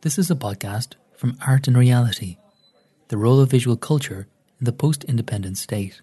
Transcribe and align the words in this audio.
This 0.00 0.16
is 0.16 0.30
a 0.30 0.36
podcast 0.36 0.94
from 1.16 1.36
Art 1.44 1.66
and 1.66 1.76
Reality 1.76 2.36
The 3.08 3.16
Role 3.16 3.40
of 3.40 3.50
Visual 3.50 3.76
Culture 3.76 4.28
in 4.60 4.64
the 4.64 4.72
Post 4.72 5.02
Independent 5.02 5.58
State. 5.58 6.02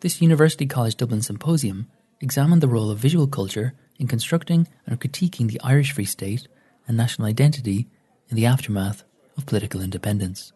This 0.00 0.20
University 0.20 0.66
College 0.66 0.94
Dublin 0.94 1.22
symposium 1.22 1.88
examined 2.20 2.60
the 2.60 2.68
role 2.68 2.90
of 2.90 2.98
visual 2.98 3.26
culture 3.26 3.72
in 3.98 4.06
constructing 4.06 4.68
and 4.86 5.00
critiquing 5.00 5.48
the 5.48 5.58
Irish 5.62 5.92
Free 5.92 6.04
State 6.04 6.46
and 6.86 6.94
national 6.94 7.26
identity 7.26 7.88
in 8.28 8.36
the 8.36 8.44
aftermath 8.44 9.02
of 9.38 9.46
political 9.46 9.80
independence. 9.80 10.52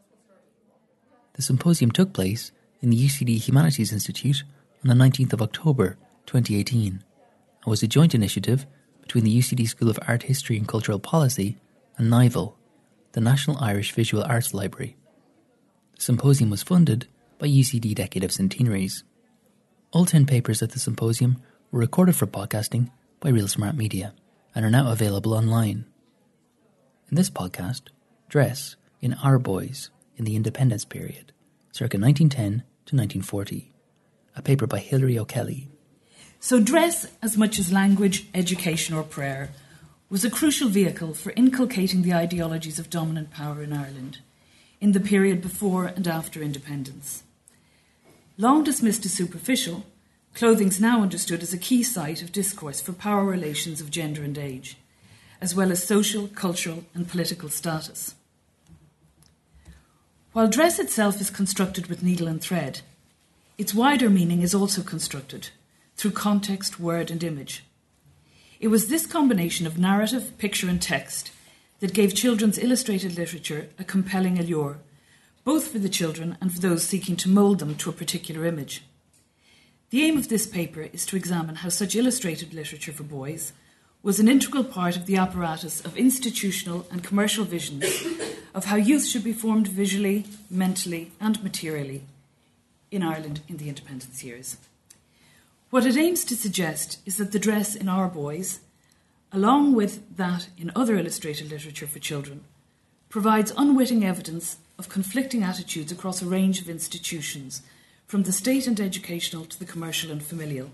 The 1.33 1.43
symposium 1.43 1.91
took 1.91 2.13
place 2.13 2.53
in 2.83 2.91
the 2.91 3.07
UCD 3.07 3.39
Humanities 3.39 3.91
Institute 3.91 4.45
on 4.85 4.91
the 4.91 5.03
19th 5.03 5.33
of 5.33 5.41
October 5.41 5.97
2018 6.27 6.93
and 6.93 7.03
was 7.65 7.83
a 7.83 7.87
joint 7.87 8.15
initiative 8.15 8.67
between 9.01 9.25
the 9.25 9.39
UCD 9.39 9.67
School 9.67 9.89
of 9.89 9.99
Art 10.07 10.25
History 10.25 10.59
and 10.59 10.69
Cultural 10.69 10.99
Policy 10.99 11.57
and 11.99 12.09
NIVAL, 12.09 12.57
the 13.13 13.21
National 13.21 13.59
Irish 13.59 13.93
Visual 13.93 14.23
Arts 14.23 14.55
Library. 14.55 14.97
The 15.97 16.03
symposium 16.03 16.49
was 16.49 16.63
funded 16.63 17.09
by 17.39 17.49
UCD 17.49 17.95
Decade 17.95 18.25
of 18.25 18.33
Centenaries. 18.33 19.05
All 19.91 20.07
10 20.07 20.25
papers 20.25 20.63
at 20.63 20.71
the 20.71 20.79
symposium 20.79 21.43
were 21.71 21.81
recorded 21.81 22.17
for 22.17 22.27
podcasting 22.27 22.91
by 23.21 23.31
Real 23.31 23.49
Smart 23.49 23.77
Media 23.77 24.15
and 24.55 24.65
are 24.65 24.71
now 24.71 24.91
available 24.91 25.35
online. 25.35 25.85
In 27.11 27.17
this 27.17 27.31
podcast, 27.31 27.83
Dress 28.29 28.77
in 29.01 29.15
Our 29.15 29.39
Boys 29.39 29.91
in 30.17 30.25
the 30.25 30.37
Independence 30.37 30.85
Period, 30.85 31.33
circa 31.73 31.99
1910 31.99 32.65
to 32.87 32.97
1940, 32.97 33.73
a 34.37 34.43
paper 34.43 34.67
by 34.67 34.79
Hilary 34.79 35.19
O'Kelly. 35.19 35.71
So, 36.41 36.61
dress, 36.61 37.07
as 37.21 37.37
much 37.37 37.59
as 37.59 37.73
language, 37.73 38.29
education, 38.33 38.95
or 38.95 39.03
prayer, 39.03 39.51
was 40.11 40.25
a 40.25 40.31
crucial 40.31 40.69
vehicle 40.69 41.13
for 41.13 41.33
inculcating 41.37 42.03
the 42.03 42.15
ideologies 42.15 42.79
of 42.79 42.89
dominant 42.89 43.31
power 43.31 43.63
in 43.63 43.73
Ireland 43.73 44.19
in 44.81 44.93
the 44.93 45.01
period 45.01 45.43
before 45.43 45.87
and 45.87 46.07
after 46.07 46.41
independence. 46.41 47.25
Long 48.37 48.63
dismissed 48.63 49.05
as 49.05 49.13
superficial, 49.13 49.85
clothing's 50.35 50.81
now 50.81 51.03
understood 51.03 51.43
as 51.43 51.53
a 51.53 51.59
key 51.59 51.83
site 51.83 52.23
of 52.23 52.33
discourse 52.33 52.81
for 52.81 52.93
power 52.93 53.25
relations 53.25 53.81
of 53.81 53.91
gender 53.91 54.23
and 54.23 54.39
age, 54.39 54.77
as 55.41 55.55
well 55.55 55.73
as 55.73 55.83
social, 55.83 56.29
cultural, 56.29 56.85
and 56.95 57.09
political 57.09 57.49
status. 57.49 58.15
While 60.33 60.49
dress 60.49 60.79
itself 60.79 61.21
is 61.21 61.31
constructed 61.31 61.89
with 61.89 62.03
needle 62.03 62.29
and 62.29 62.41
thread, 62.41 62.83
its 63.57 63.75
wider 63.75 64.09
meaning 64.09 64.43
is 64.43 64.55
also 64.55 64.83
constructed 64.83 65.51
through 65.97 66.13
context, 66.13 66.79
word, 66.79 67.11
and 67.11 67.25
image. 67.25 67.65
It 68.61 68.69
was 68.69 68.89
this 68.89 69.07
combination 69.07 69.67
of 69.67 69.79
narrative, 69.79 70.37
picture, 70.39 70.69
and 70.69 70.83
text 70.83 71.31
that 71.81 71.95
gave 71.95 72.15
children's 72.15 72.59
illustrated 72.59 73.17
literature 73.17 73.69
a 73.79 73.85
compelling 73.85 74.39
allure, 74.39 74.79
both 75.45 75.69
for 75.69 75.79
the 75.79 75.89
children 75.89 76.37
and 76.41 76.53
for 76.53 76.61
those 76.61 76.83
seeking 76.83 77.17
to 77.17 77.29
mould 77.29 77.61
them 77.61 77.77
to 77.77 77.91
a 77.91 77.93
particular 77.93 78.45
image. 78.45 78.83
The 79.91 80.03
aim 80.03 80.19
of 80.19 80.29
this 80.29 80.47
paper 80.47 80.89
is 80.93 81.07
to 81.07 81.17
examine 81.17 81.57
how 81.57 81.69
such 81.69 81.95
illustrated 81.95 82.53
literature 82.53 82.93
for 82.93 83.05
boys 83.05 83.53
was 84.03 84.21
an 84.21 84.29
integral 84.29 84.65
part 84.65 84.97
of 84.97 85.07
the 85.07 85.17
apparatus 85.17 85.81
of 85.81 85.97
institutional 85.97 86.87
and 86.91 87.03
commercial 87.03 87.45
visions 87.45 87.85
of 88.55 88.67
how 88.67 88.77
youth 88.77 89.07
should 89.07 89.25
be 89.25 89.33
formed 89.33 89.69
visually, 89.69 90.25
mentally, 90.51 91.13
and 91.21 91.43
materially 91.43 92.03
in 92.91 93.03
Ireland 93.03 93.41
in 93.49 93.59
the 93.59 93.69
independence 93.69 94.23
years. 94.25 94.57
What 95.71 95.85
it 95.85 95.99
aims 95.99 96.25
to 96.25 96.37
suggest 96.37 96.99
is 97.05 97.19
that 97.19 97.33
the 97.33 97.39
dress 97.39 97.75
in 97.75 97.91
our 97.91 98.09
boys, 98.09 98.61
along 99.31 99.75
with 99.75 100.17
that 100.17 100.49
in 100.57 100.73
other 100.75 100.97
illustrated 100.97 101.51
literature 101.51 101.87
for 101.87 101.99
children, 101.99 102.45
provides 103.11 103.53
unwitting 103.55 104.03
evidence 104.03 104.57
of 104.79 104.89
conflicting 104.89 105.43
attitudes 105.43 105.93
across 105.93 106.23
a 106.23 106.27
range 106.27 106.63
of 106.63 106.71
institutions, 106.71 107.61
from 108.07 108.23
the 108.23 108.33
state 108.33 108.67
and 108.67 108.81
educational 108.81 109.45
to 109.45 109.59
the 109.59 109.67
commercial 109.67 110.11
and 110.11 110.23
familial. 110.23 110.71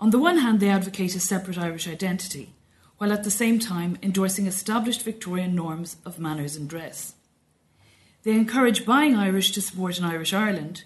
On 0.00 0.08
the 0.08 0.18
one 0.18 0.38
hand, 0.38 0.60
they 0.60 0.70
advocate 0.70 1.14
a 1.14 1.20
separate 1.20 1.58
Irish 1.58 1.86
identity, 1.86 2.54
while 2.96 3.12
at 3.12 3.22
the 3.22 3.30
same 3.30 3.58
time 3.58 3.98
endorsing 4.02 4.46
established 4.46 5.02
Victorian 5.02 5.54
norms 5.54 5.96
of 6.06 6.18
manners 6.18 6.56
and 6.56 6.70
dress. 6.70 7.14
They 8.22 8.32
encourage 8.32 8.86
buying 8.86 9.14
Irish 9.14 9.50
to 9.52 9.60
support 9.60 9.98
an 9.98 10.06
Irish 10.06 10.32
Ireland, 10.32 10.84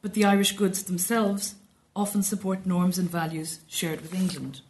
but 0.00 0.14
the 0.14 0.24
Irish 0.24 0.52
goods 0.52 0.84
themselves 0.84 1.56
often 1.96 2.22
support 2.22 2.66
norms 2.66 2.98
and 2.98 3.10
values 3.10 3.60
shared 3.66 4.02
with 4.02 4.14
England. 4.14 4.60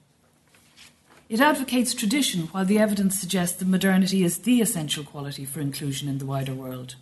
It 1.29 1.41
advocates 1.41 1.93
tradition, 1.93 2.43
while 2.53 2.65
the 2.65 2.79
evidence 2.79 3.19
suggests 3.19 3.59
that 3.59 3.67
modernity 3.67 4.23
is 4.23 4.39
the 4.39 4.61
essential 4.61 5.03
quality 5.03 5.45
for 5.45 5.61
inclusion 5.61 6.09
in 6.09 6.19
the 6.19 6.27
wider 6.27 6.55
world. 6.55 6.95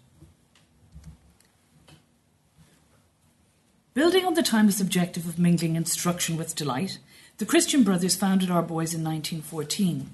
Building 3.92 4.24
on 4.24 4.34
the 4.34 4.42
timeless 4.42 4.80
objective 4.80 5.28
of 5.28 5.38
mingling 5.38 5.76
instruction 5.76 6.36
with 6.36 6.56
delight, 6.56 6.98
the 7.36 7.46
Christian 7.46 7.84
Brothers 7.84 8.16
founded 8.16 8.50
Our 8.50 8.62
Boys 8.62 8.94
in 8.94 9.04
1914. 9.04 10.10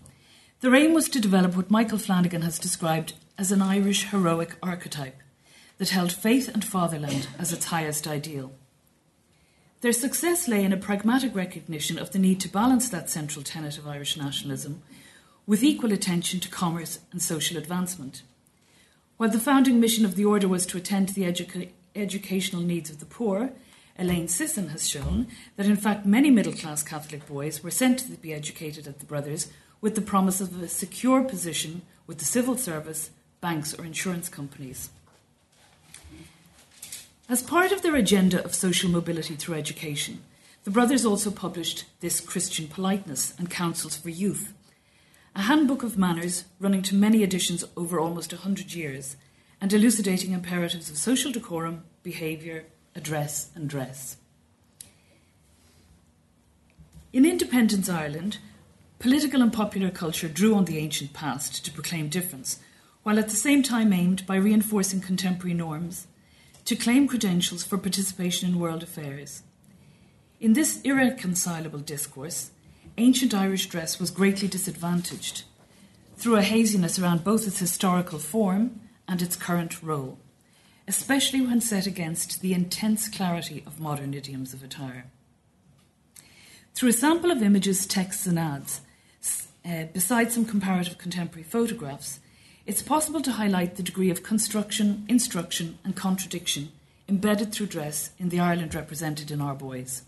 Their 0.61 0.75
aim 0.75 0.93
was 0.93 1.09
to 1.09 1.21
develop 1.21 1.57
what 1.57 1.71
Michael 1.71 1.97
Flanagan 1.97 2.43
has 2.43 2.59
described 2.59 3.15
as 3.39 3.53
an 3.53 3.63
Irish 3.63 4.11
heroic 4.11 4.57
archetype 4.63 5.17
that 5.79 5.91
held 5.91 6.13
faith 6.13 6.49
and 6.49 6.65
fatherland 6.65 7.29
as 7.39 7.53
its 7.53 7.67
highest 7.67 8.07
ideal. 8.07 8.53
Their 9.81 9.93
success 9.93 10.47
lay 10.47 10.63
in 10.63 10.75
a 10.75 10.77
pragmatic 10.77 11.35
recognition 11.35 11.99
of 11.99 12.11
the 12.11 12.19
need 12.19 12.39
to 12.41 12.51
balance 12.51 12.91
that 12.91 13.09
central 13.09 13.43
tenet 13.43 13.79
of 13.79 13.89
Irish 13.89 14.15
nationalism 14.15 14.83
with 15.47 15.63
equal 15.63 15.93
attention 15.93 16.39
to 16.41 16.51
commerce 16.51 16.99
and 17.13 17.23
social 17.23 17.57
advancement. 17.57 18.23
While 19.17 19.31
the 19.31 19.41
founding 19.41 19.81
mission 19.81 20.05
of 20.05 20.17
the 20.17 20.25
order 20.25 20.49
was 20.49 20.67
to 20.67 20.77
attend 20.77 21.09
to 21.09 21.15
the 21.15 21.23
educa- 21.23 21.71
educational 21.97 22.61
needs 22.61 22.91
of 22.91 23.01
the 23.01 23.07
poor, 23.07 23.53
Elaine 23.99 24.29
Sisson 24.29 24.69
has 24.69 24.89
shown 24.89 25.29
that 25.57 25.67
in 25.67 25.77
fact 25.77 26.05
many 26.05 26.31
middle 26.31 26.53
class 26.53 26.83
Catholic 26.83 27.27
boys 27.27 27.63
were 27.63 27.71
sent 27.71 28.01
to 28.01 28.13
be 28.13 28.35
educated 28.35 28.87
at 28.87 28.99
the 28.99 29.07
Brothers 29.07 29.51
with 29.81 29.95
the 29.95 30.03
promise 30.03 30.43
of 30.43 30.63
a 30.63 30.69
secure 30.69 31.25
position 31.25 31.83
with 32.07 32.19
the 32.19 32.27
civil 32.27 32.59
service, 32.59 33.11
banks, 33.41 33.75
or 33.79 33.87
insurance 33.87 34.29
companies. 34.29 34.91
As 37.31 37.45
part 37.45 37.71
of 37.71 37.83
their 37.83 37.95
agenda 37.95 38.45
of 38.45 38.57
social 38.57 38.91
mobility 38.91 39.37
through 39.37 39.55
education, 39.55 40.25
the 40.65 40.71
brothers 40.73 41.07
also 41.07 41.31
published 41.31 41.85
this 42.01 42.19
Christian 42.19 42.67
Politeness 42.67 43.35
and 43.39 43.49
Counsels 43.49 43.97
for 43.97 44.11
Youth, 44.11 44.53
a 45.37 45.43
handbook 45.43 45.85
of 45.85 45.97
manners 45.97 46.43
running 46.59 46.83
to 46.83 46.97
many 46.97 47.23
editions 47.23 47.63
over 47.77 48.01
almost 48.01 48.33
a 48.33 48.39
hundred 48.39 48.75
years 48.75 49.15
and 49.61 49.73
elucidating 49.73 50.33
imperatives 50.33 50.91
of 50.91 50.97
social 50.97 51.31
decorum, 51.31 51.85
behaviour, 52.03 52.65
address, 52.97 53.51
and 53.55 53.71
dress. 53.71 54.17
In 57.13 57.25
independence 57.25 57.89
Ireland, 57.89 58.39
political 58.99 59.41
and 59.41 59.53
popular 59.53 59.91
culture 59.91 60.29
drew 60.29 60.57
on 60.57 60.65
the 60.65 60.79
ancient 60.79 61.13
past 61.13 61.65
to 61.65 61.71
proclaim 61.71 62.09
difference, 62.09 62.59
while 63.05 63.21
at 63.21 63.29
the 63.29 63.37
same 63.37 63.63
time 63.63 63.93
aimed 63.93 64.27
by 64.27 64.35
reinforcing 64.35 65.01
contemporary 65.01 65.55
norms 65.55 66.09
to 66.71 66.77
claim 66.77 67.09
credentials 67.09 67.65
for 67.65 67.77
participation 67.77 68.49
in 68.49 68.61
world 68.61 68.85
affairs. 68.85 69.43
In 70.39 70.53
this 70.53 70.81
irreconcilable 70.83 71.81
discourse, 71.81 72.53
ancient 72.97 73.35
Irish 73.35 73.67
dress 73.67 73.99
was 73.99 74.13
greatly 74.13 74.47
disadvantaged 74.47 75.43
through 76.17 76.37
a 76.37 76.43
haziness 76.43 76.97
around 76.97 77.25
both 77.25 77.45
its 77.45 77.59
historical 77.59 78.21
form 78.21 78.83
and 79.09 79.21
its 79.21 79.35
current 79.35 79.83
role, 79.83 80.17
especially 80.87 81.41
when 81.41 81.61
set 81.61 81.89
against 81.89 82.41
the 82.41 82.55
intense 82.55 83.09
clarity 83.09 83.65
of 83.67 83.81
modern 83.81 84.15
idioms 84.15 84.55
of 84.55 84.63
attire. 84.63 85.07
Through 86.77 86.91
a 86.91 86.93
sample 86.93 87.33
of 87.33 87.43
images, 87.43 87.85
texts, 87.85 88.29
and 88.29 88.39
ads, 88.39 88.81
uh, 89.65 89.87
besides 89.93 90.35
some 90.35 90.45
comparative 90.45 90.99
contemporary 90.99 91.43
photographs, 91.43 92.21
it's 92.67 92.83
possible 92.83 93.21
to 93.23 93.33
highlight 93.33 93.77
the 93.77 93.83
degree 93.83 94.11
of 94.11 94.23
construction, 94.23 95.05
instruction, 95.09 95.79
and 95.85 95.97
contradiction 95.97 96.71
embedded 97.09 97.53
through 97.53 97.67
dress 97.67 98.11
in 98.19 98.29
the 98.29 98.39
Ireland 98.39 98.75
represented 98.75 99.31
in 99.31 99.41
our 99.41 99.55
boys. 99.55 100.03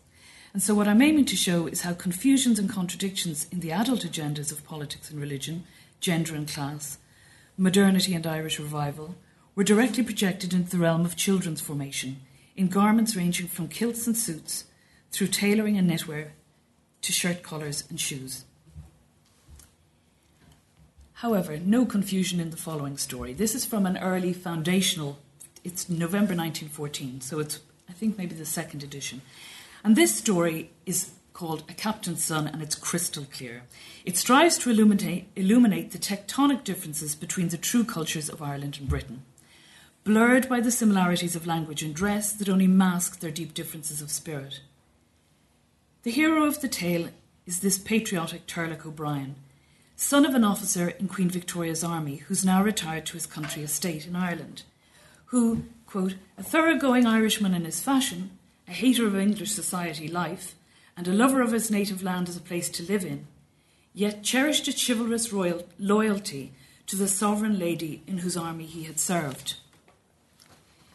And 0.53 0.63
so, 0.63 0.75
what 0.75 0.87
I'm 0.87 1.03
aiming 1.03 1.25
to 1.27 1.37
show 1.37 1.67
is 1.67 1.81
how 1.81 1.95
confusions 1.95 2.59
and 2.59 2.69
contradictions 2.69 3.47
in 3.51 3.61
the 3.61 3.73
adult 3.73 4.01
agendas 4.01 4.53
of 4.53 4.65
politics 4.65 5.11
and 5.11 5.21
religion, 5.21 5.65
gender 6.01 6.35
and 6.35 6.47
class, 6.47 6.99
modernity 7.57 8.15
and 8.15 8.27
Irish 8.27 8.61
revival, 8.61 9.17
were 9.55 9.65
directly 9.65 10.05
projected 10.05 10.53
into 10.53 10.71
the 10.71 10.79
realm 10.79 11.05
of 11.05 11.17
children's 11.17 11.61
formation 11.61 12.21
in 12.55 12.69
garments 12.69 13.17
ranging 13.17 13.49
from 13.49 13.69
kilts 13.69 14.07
and 14.07 14.17
suits 14.17 14.65
through 15.11 15.29
tailoring 15.29 15.79
and 15.79 15.91
knitwear 15.91 16.31
to 17.01 17.13
shirt 17.13 17.43
collars 17.43 17.85
and 17.89 17.99
shoes. 17.99 18.45
However, 21.23 21.57
no 21.57 21.87
confusion 21.87 22.41
in 22.41 22.51
the 22.51 22.57
following 22.57 22.97
story. 22.97 23.33
This 23.33 23.55
is 23.55 23.65
from 23.65 23.87
an 23.87 23.97
early 23.97 24.33
foundational, 24.33 25.21
it's 25.63 25.89
November 25.89 26.35
1914, 26.35 27.21
so 27.21 27.39
it's, 27.39 27.61
I 27.89 27.93
think, 27.93 28.19
maybe 28.19 28.35
the 28.35 28.45
second 28.45 28.83
edition. 28.83 29.23
And 29.85 29.95
this 29.95 30.17
story 30.17 30.73
is 30.85 31.13
called 31.33 31.63
A 31.69 31.75
Captain's 31.75 32.25
Son, 32.25 32.49
and 32.49 32.61
it's 32.61 32.75
crystal 32.75 33.25
clear. 33.33 33.63
It 34.05 34.17
strives 34.17 34.59
to 34.59 34.71
illuminate, 34.71 35.29
illuminate 35.37 35.93
the 35.93 35.99
tectonic 35.99 36.65
differences 36.65 37.15
between 37.15 37.51
the 37.51 37.57
true 37.57 37.85
cultures 37.85 38.29
of 38.29 38.43
Ireland 38.43 38.79
and 38.81 38.89
Britain, 38.89 39.23
blurred 40.03 40.49
by 40.49 40.59
the 40.59 40.73
similarities 40.73 41.37
of 41.37 41.47
language 41.47 41.85
and 41.85 41.95
dress 41.95 42.33
that 42.33 42.49
only 42.49 42.67
mask 42.67 43.21
their 43.21 43.31
deep 43.31 43.55
differences 43.55 44.03
of 44.03 44.11
spirit. 44.11 44.59
The 46.03 46.11
hero 46.11 46.47
of 46.47 46.61
the 46.63 46.69
tale 46.69 47.11
is 47.47 47.61
this 47.61 47.79
patriotic 47.79 48.49
Turlough 48.49 48.85
O'Brien, 48.85 49.37
son 49.97 50.25
of 50.25 50.35
an 50.35 50.45
officer 50.45 50.89
in 50.89 51.09
Queen 51.09 51.31
Victoria's 51.31 51.85
army 51.85 52.17
who's 52.17 52.45
now 52.45 52.63
retired 52.63 53.07
to 53.07 53.15
his 53.15 53.27
country 53.27 53.63
estate 53.63 54.07
in 54.07 54.17
Ireland, 54.17 54.63
who, 55.27 55.65
quote, 55.87 56.15
a 56.37 56.43
thoroughgoing 56.43 57.07
Irishman 57.07 57.55
in 57.55 57.65
his 57.65 57.81
fashion, 57.81 58.31
a 58.69 58.73
hater 58.73 59.07
of 59.07 59.17
English 59.17 59.53
society 59.53 60.09
life, 60.09 60.55
and 60.97 61.09
a 61.09 61.13
lover 61.13 61.41
of 61.41 61.53
his 61.53 61.71
native 61.71 62.03
land 62.03 62.29
as 62.29 62.37
a 62.37 62.41
place 62.41 62.69
to 62.71 62.83
live 62.83 63.05
in, 63.05 63.27
yet 63.95 64.23
cherished 64.23 64.69
a 64.69 64.73
chivalrous 64.73 65.33
royal 65.33 65.67
loyalty 65.79 66.53
to 66.87 66.97
the 66.97 67.09
sovereign 67.09 67.59
lady 67.59 68.03
in 68.07 68.19
whose 68.19 68.37
army 68.37 68.65
he 68.65 68.85
had 68.85 68.99
served. 68.99 69.55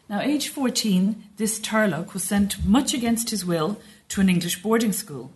Now, 0.08 0.20
age 0.20 0.48
14, 0.48 1.24
this 1.36 1.58
Turlough 1.58 2.12
was 2.14 2.24
sent 2.24 2.64
much 2.64 2.94
against 2.94 3.30
his 3.30 3.44
will 3.44 3.80
to 4.08 4.20
an 4.20 4.28
English 4.28 4.62
boarding 4.62 4.92
school, 4.92 5.32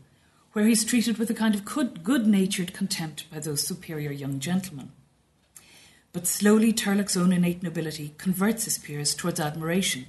where 0.53 0.67
he's 0.67 0.85
treated 0.85 1.19
with 1.19 1.31
a 1.31 1.35
kind 1.35 1.55
of 1.55 1.65
good 1.65 2.27
natured 2.27 2.73
contempt 2.73 3.31
by 3.31 3.39
those 3.39 3.67
superior 3.67 4.13
young 4.13 4.39
gentlemen. 4.39 4.91
But 6.13 6.27
slowly, 6.27 6.73
Turlough's 6.73 7.17
own 7.17 7.33
innate 7.33 7.63
nobility 7.63 8.15
converts 8.19 8.65
his 8.65 8.77
peers 8.77 9.15
towards 9.15 9.41
admiration, 9.41 10.07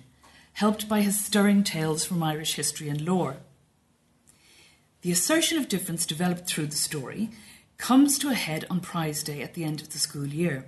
helped 0.54 0.90
by 0.90 1.02
his 1.02 1.24
stirring 1.24 1.64
tales 1.64 2.04
from 2.04 2.22
Irish 2.22 2.56
history 2.56 2.90
and 2.90 3.02
lore. 3.02 3.38
The 5.02 5.12
assertion 5.12 5.58
of 5.58 5.70
difference 5.70 6.06
developed 6.06 6.48
through 6.48 6.68
the 6.68 6.76
story 6.76 7.30
comes 7.78 8.20
to 8.20 8.30
a 8.30 8.36
head 8.36 8.66
on 8.70 8.80
prize 8.82 9.24
day 9.24 9.42
at 9.42 9.54
the 9.54 9.64
end 9.64 9.82
of 9.82 9.92
the 9.92 10.00
school 10.00 10.28
year, 10.28 10.66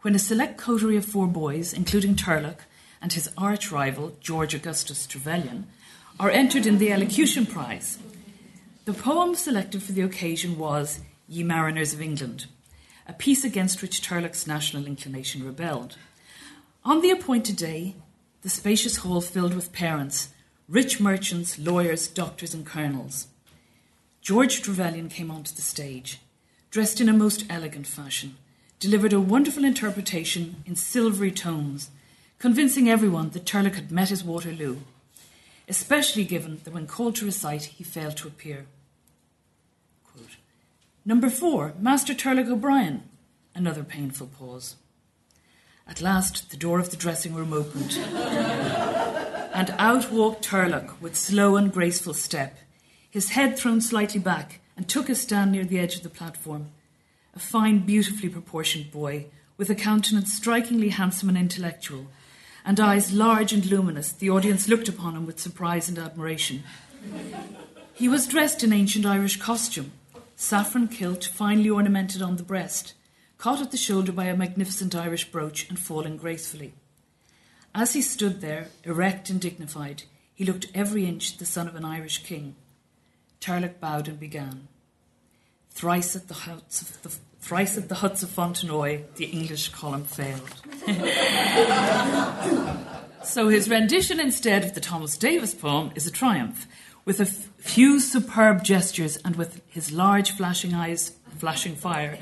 when 0.00 0.14
a 0.14 0.18
select 0.18 0.56
coterie 0.56 0.96
of 0.96 1.04
four 1.04 1.26
boys, 1.26 1.74
including 1.74 2.14
Turlough 2.14 2.56
and 3.02 3.12
his 3.12 3.30
arch 3.36 3.70
rival, 3.70 4.16
George 4.20 4.54
Augustus 4.54 5.06
Trevelyan, 5.06 5.66
are 6.18 6.30
entered 6.30 6.66
in 6.66 6.78
the 6.78 6.92
elocution 6.92 7.46
prize. 7.46 7.98
The 8.90 8.98
poem 8.98 9.36
selected 9.36 9.84
for 9.84 9.92
the 9.92 10.00
occasion 10.00 10.58
was 10.58 10.98
Ye 11.28 11.44
Mariners 11.44 11.94
of 11.94 12.02
England, 12.02 12.46
a 13.06 13.12
piece 13.12 13.44
against 13.44 13.82
which 13.82 14.02
Turlough's 14.02 14.48
national 14.48 14.84
inclination 14.84 15.44
rebelled. 15.46 15.96
On 16.84 17.00
the 17.00 17.12
appointed 17.12 17.54
day, 17.54 17.94
the 18.42 18.48
spacious 18.48 18.96
hall 18.96 19.20
filled 19.20 19.54
with 19.54 19.72
parents, 19.72 20.30
rich 20.68 20.98
merchants, 20.98 21.56
lawyers, 21.56 22.08
doctors, 22.08 22.52
and 22.52 22.66
colonels. 22.66 23.28
George 24.22 24.60
Trevelyan 24.60 25.08
came 25.08 25.30
onto 25.30 25.54
the 25.54 25.62
stage, 25.62 26.18
dressed 26.72 27.00
in 27.00 27.08
a 27.08 27.12
most 27.12 27.44
elegant 27.48 27.86
fashion, 27.86 28.38
delivered 28.80 29.12
a 29.12 29.20
wonderful 29.20 29.64
interpretation 29.64 30.64
in 30.66 30.74
silvery 30.74 31.30
tones, 31.30 31.90
convincing 32.40 32.90
everyone 32.90 33.30
that 33.30 33.46
Turlough 33.46 33.76
had 33.76 33.92
met 33.92 34.08
his 34.08 34.24
Waterloo, 34.24 34.78
especially 35.68 36.24
given 36.24 36.60
that 36.64 36.74
when 36.74 36.88
called 36.88 37.14
to 37.14 37.24
recite, 37.24 37.62
he 37.66 37.84
failed 37.84 38.16
to 38.16 38.26
appear. 38.26 38.66
Number 41.10 41.28
four, 41.28 41.74
Master 41.76 42.14
Turlough 42.14 42.52
O'Brien. 42.52 43.02
Another 43.52 43.82
painful 43.82 44.28
pause. 44.28 44.76
At 45.84 46.00
last, 46.00 46.52
the 46.52 46.56
door 46.56 46.78
of 46.78 46.92
the 46.92 46.96
dressing 46.96 47.34
room 47.34 47.52
opened, 47.52 47.96
and 49.52 49.74
out 49.76 50.12
walked 50.12 50.44
Turlough 50.44 51.00
with 51.00 51.16
slow 51.16 51.56
and 51.56 51.72
graceful 51.72 52.14
step 52.14 52.58
his 53.10 53.30
head 53.30 53.58
thrown 53.58 53.80
slightly 53.80 54.20
back, 54.20 54.60
and 54.76 54.86
took 54.88 55.08
a 55.08 55.16
stand 55.16 55.50
near 55.50 55.64
the 55.64 55.80
edge 55.80 55.96
of 55.96 56.04
the 56.04 56.08
platform. 56.08 56.68
A 57.34 57.40
fine, 57.40 57.80
beautifully 57.80 58.28
proportioned 58.28 58.92
boy, 58.92 59.26
with 59.56 59.68
a 59.68 59.74
countenance 59.74 60.32
strikingly 60.32 60.90
handsome 60.90 61.28
and 61.28 61.36
intellectual, 61.36 62.06
and 62.64 62.78
eyes 62.78 63.12
large 63.12 63.52
and 63.52 63.66
luminous, 63.66 64.12
the 64.12 64.30
audience 64.30 64.68
looked 64.68 64.88
upon 64.88 65.16
him 65.16 65.26
with 65.26 65.40
surprise 65.40 65.88
and 65.88 65.98
admiration. 65.98 66.62
He 67.94 68.06
was 68.08 68.28
dressed 68.28 68.62
in 68.62 68.72
ancient 68.72 69.04
Irish 69.04 69.38
costume, 69.38 69.90
saffron 70.40 70.88
kilt 70.88 71.26
finely 71.26 71.68
ornamented 71.68 72.22
on 72.22 72.36
the 72.36 72.42
breast, 72.42 72.94
caught 73.36 73.60
at 73.60 73.72
the 73.72 73.76
shoulder 73.76 74.10
by 74.10 74.24
a 74.24 74.34
magnificent 74.34 74.94
Irish 74.94 75.30
brooch 75.30 75.68
and 75.68 75.78
falling 75.78 76.16
gracefully. 76.16 76.72
As 77.74 77.92
he 77.92 78.00
stood 78.00 78.40
there, 78.40 78.68
erect 78.82 79.28
and 79.28 79.38
dignified, 79.38 80.04
he 80.34 80.46
looked 80.46 80.68
every 80.74 81.04
inch 81.04 81.36
the 81.36 81.44
son 81.44 81.68
of 81.68 81.76
an 81.76 81.84
Irish 81.84 82.22
king. 82.22 82.56
Turlough 83.38 83.78
bowed 83.80 84.08
and 84.08 84.18
began. 84.18 84.68
Thrice 85.68 86.16
at 86.16 86.28
the 86.28 86.34
huts 86.34 86.80
of 86.80 87.02
the 87.02 87.10
thrice 87.40 87.76
at 87.76 87.90
the 87.90 87.96
huts 87.96 88.22
of 88.22 88.30
Fontenoy, 88.30 89.14
the 89.16 89.26
English 89.26 89.68
column 89.68 90.04
failed. 90.04 90.54
so 93.24 93.48
his 93.48 93.68
rendition 93.68 94.18
instead 94.18 94.64
of 94.64 94.74
the 94.74 94.80
Thomas 94.80 95.18
Davis 95.18 95.54
poem 95.54 95.92
is 95.94 96.06
a 96.06 96.10
triumph, 96.10 96.66
with 97.10 97.18
a 97.18 97.24
f- 97.24 97.48
few 97.58 97.98
superb 97.98 98.62
gestures 98.62 99.16
and 99.24 99.34
with 99.34 99.60
his 99.66 99.90
large 99.90 100.30
flashing 100.30 100.72
eyes 100.72 101.16
flashing 101.38 101.74
fire. 101.74 102.16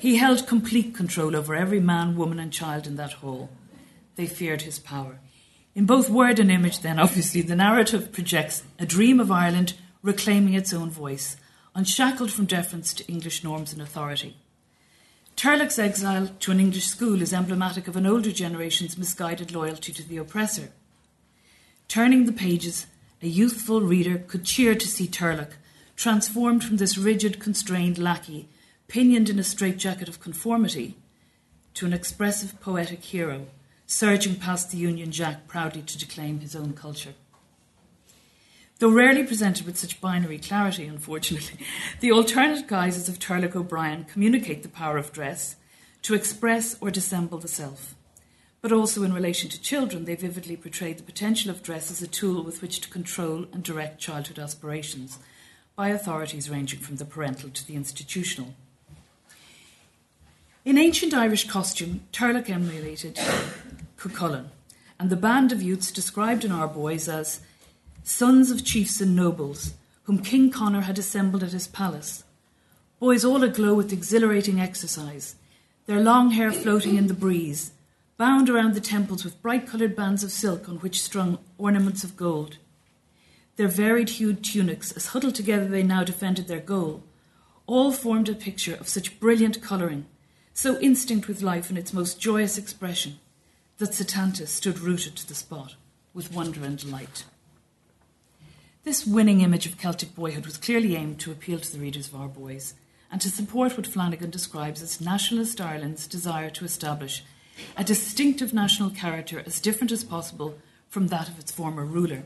He 0.00 0.16
held 0.16 0.48
complete 0.48 0.96
control 0.96 1.36
over 1.36 1.54
every 1.54 1.78
man, 1.78 2.16
woman, 2.16 2.40
and 2.40 2.52
child 2.52 2.88
in 2.88 2.96
that 2.96 3.12
hall. 3.12 3.50
They 4.16 4.26
feared 4.26 4.62
his 4.62 4.80
power. 4.80 5.20
In 5.76 5.86
both 5.86 6.10
word 6.10 6.40
and 6.40 6.50
image, 6.50 6.80
then, 6.80 6.98
obviously, 6.98 7.40
the 7.40 7.54
narrative 7.54 8.10
projects 8.10 8.64
a 8.80 8.84
dream 8.84 9.20
of 9.20 9.30
Ireland 9.30 9.74
reclaiming 10.02 10.54
its 10.54 10.74
own 10.74 10.90
voice, 10.90 11.36
unshackled 11.76 12.32
from 12.32 12.46
deference 12.46 12.94
to 12.94 13.06
English 13.06 13.44
norms 13.44 13.72
and 13.72 13.80
authority. 13.80 14.36
Turlough's 15.36 15.78
exile 15.78 16.30
to 16.40 16.50
an 16.50 16.58
English 16.58 16.86
school 16.86 17.22
is 17.22 17.32
emblematic 17.32 17.86
of 17.86 17.94
an 17.94 18.08
older 18.08 18.32
generation's 18.32 18.98
misguided 18.98 19.52
loyalty 19.52 19.92
to 19.92 20.02
the 20.02 20.16
oppressor. 20.16 20.72
Turning 21.86 22.26
the 22.26 22.32
pages, 22.32 22.86
a 23.24 23.28
youthful 23.28 23.80
reader 23.80 24.18
could 24.18 24.44
cheer 24.44 24.74
to 24.74 24.86
see 24.86 25.06
Turlough, 25.06 25.54
transformed 25.96 26.62
from 26.62 26.76
this 26.76 26.98
rigid, 26.98 27.40
constrained 27.40 27.98
lackey, 27.98 28.48
pinioned 28.88 29.30
in 29.30 29.38
a 29.38 29.44
straitjacket 29.44 30.08
of 30.08 30.20
conformity, 30.20 30.96
to 31.74 31.86
an 31.86 31.92
expressive, 31.92 32.60
poetic 32.60 33.02
hero, 33.02 33.46
surging 33.86 34.36
past 34.36 34.70
the 34.70 34.76
Union 34.76 35.10
Jack 35.10 35.46
proudly 35.46 35.82
to 35.82 35.98
declaim 35.98 36.40
his 36.40 36.54
own 36.54 36.72
culture. 36.72 37.14
Though 38.78 38.90
rarely 38.90 39.24
presented 39.24 39.66
with 39.66 39.78
such 39.78 40.00
binary 40.00 40.38
clarity, 40.38 40.86
unfortunately, 40.86 41.66
the 42.00 42.12
alternate 42.12 42.66
guises 42.66 43.08
of 43.08 43.18
Turlough 43.18 43.56
O'Brien 43.56 44.04
communicate 44.04 44.62
the 44.62 44.68
power 44.68 44.98
of 44.98 45.12
dress 45.12 45.56
to 46.02 46.14
express 46.14 46.76
or 46.80 46.90
dissemble 46.90 47.38
the 47.38 47.48
self. 47.48 47.94
But 48.64 48.72
also 48.72 49.02
in 49.02 49.12
relation 49.12 49.50
to 49.50 49.60
children, 49.60 50.06
they 50.06 50.14
vividly 50.14 50.56
portray 50.56 50.94
the 50.94 51.02
potential 51.02 51.50
of 51.50 51.62
dress 51.62 51.90
as 51.90 52.00
a 52.00 52.06
tool 52.06 52.42
with 52.42 52.62
which 52.62 52.80
to 52.80 52.88
control 52.88 53.44
and 53.52 53.62
direct 53.62 54.00
childhood 54.00 54.38
aspirations 54.38 55.18
by 55.76 55.90
authorities 55.90 56.48
ranging 56.48 56.80
from 56.80 56.96
the 56.96 57.04
parental 57.04 57.50
to 57.50 57.66
the 57.66 57.74
institutional. 57.74 58.54
In 60.64 60.78
ancient 60.78 61.12
Irish 61.12 61.46
costume, 61.46 62.04
Turlough 62.10 62.48
emulated 62.48 63.20
Cuchulainn, 63.98 64.46
and 64.98 65.10
the 65.10 65.14
band 65.14 65.52
of 65.52 65.60
youths 65.60 65.92
described 65.92 66.42
in 66.42 66.50
Our 66.50 66.66
Boys 66.66 67.06
as 67.06 67.42
sons 68.02 68.50
of 68.50 68.64
chiefs 68.64 68.98
and 68.98 69.14
nobles, 69.14 69.74
whom 70.04 70.20
King 70.20 70.50
Conor 70.50 70.80
had 70.80 70.98
assembled 70.98 71.42
at 71.42 71.52
his 71.52 71.68
palace. 71.68 72.24
Boys 72.98 73.26
all 73.26 73.42
aglow 73.42 73.74
with 73.74 73.92
exhilarating 73.92 74.58
exercise, 74.58 75.34
their 75.84 76.00
long 76.00 76.30
hair 76.30 76.50
floating 76.50 76.96
in 76.96 77.08
the 77.08 77.12
breeze, 77.12 77.70
bound 78.16 78.48
around 78.48 78.74
the 78.74 78.80
temples 78.80 79.24
with 79.24 79.42
bright 79.42 79.66
coloured 79.66 79.96
bands 79.96 80.22
of 80.22 80.30
silk 80.30 80.68
on 80.68 80.76
which 80.76 81.02
strung 81.02 81.38
ornaments 81.58 82.04
of 82.04 82.16
gold. 82.16 82.58
Their 83.56 83.68
varied 83.68 84.10
hued 84.10 84.44
tunics, 84.44 84.92
as 84.92 85.08
huddled 85.08 85.34
together 85.34 85.66
they 85.66 85.82
now 85.82 86.04
defended 86.04 86.48
their 86.48 86.60
goal, 86.60 87.02
all 87.66 87.92
formed 87.92 88.28
a 88.28 88.34
picture 88.34 88.74
of 88.74 88.88
such 88.88 89.18
brilliant 89.20 89.62
colouring, 89.62 90.06
so 90.52 90.78
instinct 90.80 91.26
with 91.26 91.42
life 91.42 91.70
in 91.70 91.76
its 91.76 91.92
most 91.92 92.20
joyous 92.20 92.58
expression, 92.58 93.18
that 93.78 93.90
Setanta 93.90 94.46
stood 94.46 94.78
rooted 94.78 95.16
to 95.16 95.26
the 95.26 95.34
spot 95.34 95.74
with 96.12 96.32
wonder 96.32 96.64
and 96.64 96.78
delight. 96.78 97.24
This 98.84 99.06
winning 99.06 99.40
image 99.40 99.66
of 99.66 99.78
Celtic 99.78 100.14
boyhood 100.14 100.44
was 100.44 100.58
clearly 100.58 100.94
aimed 100.94 101.18
to 101.20 101.32
appeal 101.32 101.58
to 101.58 101.72
the 101.72 101.78
readers 101.78 102.08
of 102.08 102.14
Our 102.14 102.28
Boys 102.28 102.74
and 103.10 103.20
to 103.20 103.30
support 103.30 103.76
what 103.76 103.86
Flanagan 103.86 104.30
describes 104.30 104.82
as 104.82 105.00
nationalist 105.00 105.60
Ireland's 105.60 106.06
desire 106.06 106.50
to 106.50 106.64
establish 106.64 107.24
a 107.76 107.84
distinctive 107.84 108.52
national 108.52 108.90
character 108.90 109.42
as 109.44 109.60
different 109.60 109.92
as 109.92 110.04
possible 110.04 110.58
from 110.88 111.08
that 111.08 111.28
of 111.28 111.38
its 111.38 111.52
former 111.52 111.84
ruler. 111.84 112.24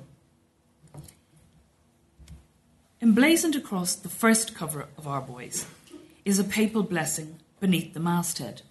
Emblazoned 3.01 3.55
across 3.55 3.95
the 3.95 4.09
first 4.09 4.55
cover 4.55 4.87
of 4.97 5.07
Our 5.07 5.21
Boys 5.21 5.67
is 6.25 6.39
a 6.39 6.45
papal 6.45 6.83
blessing 6.83 7.39
beneath 7.61 7.95
the 7.95 8.01
masthead. 8.01 8.63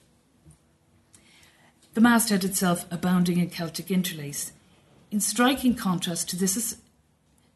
The 1.93 2.01
masthead 2.01 2.43
itself 2.43 2.85
abounding 2.91 3.39
in 3.39 3.49
Celtic 3.49 3.89
interlace, 3.89 4.51
in 5.09 5.19
striking 5.21 5.75
contrast 5.75 6.29
to 6.29 6.35
this 6.35 6.57
is, 6.57 6.77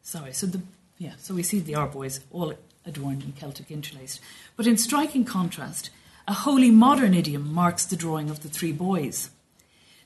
Sorry, 0.02 0.32
so 0.32 0.46
the 0.46 0.62
Yeah, 0.98 1.12
so 1.18 1.34
we 1.34 1.42
see 1.42 1.60
the 1.60 1.74
Our 1.74 1.86
Boys 1.86 2.20
all 2.30 2.54
adorned 2.84 3.22
in 3.22 3.32
Celtic 3.32 3.70
interlaced. 3.70 4.20
But 4.56 4.66
in 4.66 4.76
striking 4.76 5.24
contrast, 5.24 5.90
a 6.26 6.32
wholly 6.32 6.70
modern 6.70 7.14
idiom 7.14 7.52
marks 7.52 7.84
the 7.84 7.96
drawing 7.96 8.30
of 8.30 8.42
the 8.42 8.48
three 8.48 8.72
boys. 8.72 9.30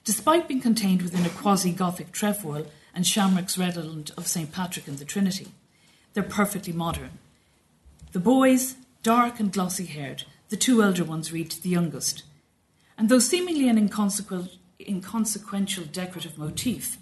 Despite 0.05 0.49
being 0.49 0.61
contained 0.61 1.03
within 1.03 1.27
a 1.27 1.31
quasi 1.31 1.73
Gothic 1.73 2.13
trefoil 2.13 2.67
and 2.95 3.07
shamrocks 3.07 3.59
redolent 3.59 4.11
of 4.17 4.27
St. 4.27 4.53
Patrick 4.53 4.89
and 4.89 4.99
the 4.99 5.05
Trinity, 5.05 5.49
they're 6.15 6.23
perfectly 6.23 6.73
modern. 6.73 7.19
The 8.13 8.21
boys, 8.21 8.77
dark 9.03 9.41
and 9.41 9.53
glossy 9.53 9.85
haired, 9.85 10.25
the 10.49 10.57
two 10.57 10.83
elder 10.83 11.05
ones 11.05 11.33
read 11.33 11.51
to 11.51 11.63
the 11.63 11.69
youngest. 11.69 12.23
And 12.97 13.09
though 13.09 13.19
seemingly 13.19 13.69
an 13.69 13.77
inconsequential 13.77 15.85
decorative 15.85 16.39
motif, 16.39 16.99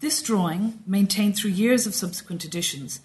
this 0.00 0.22
drawing, 0.22 0.82
maintained 0.86 1.36
through 1.36 1.50
years 1.50 1.86
of 1.86 1.94
subsequent 1.94 2.44
editions, 2.44 3.00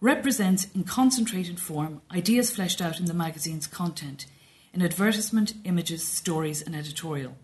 represents 0.00 0.66
in 0.74 0.84
concentrated 0.84 1.60
form 1.60 2.02
ideas 2.10 2.50
fleshed 2.50 2.82
out 2.82 2.98
in 2.98 3.06
the 3.06 3.14
magazine's 3.14 3.66
content 3.66 4.26
in 4.72 4.82
advertisement, 4.82 5.54
images, 5.64 6.06
stories, 6.06 6.62
and 6.62 6.74
editorial. 6.74 7.36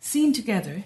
Seen 0.00 0.32
together, 0.32 0.84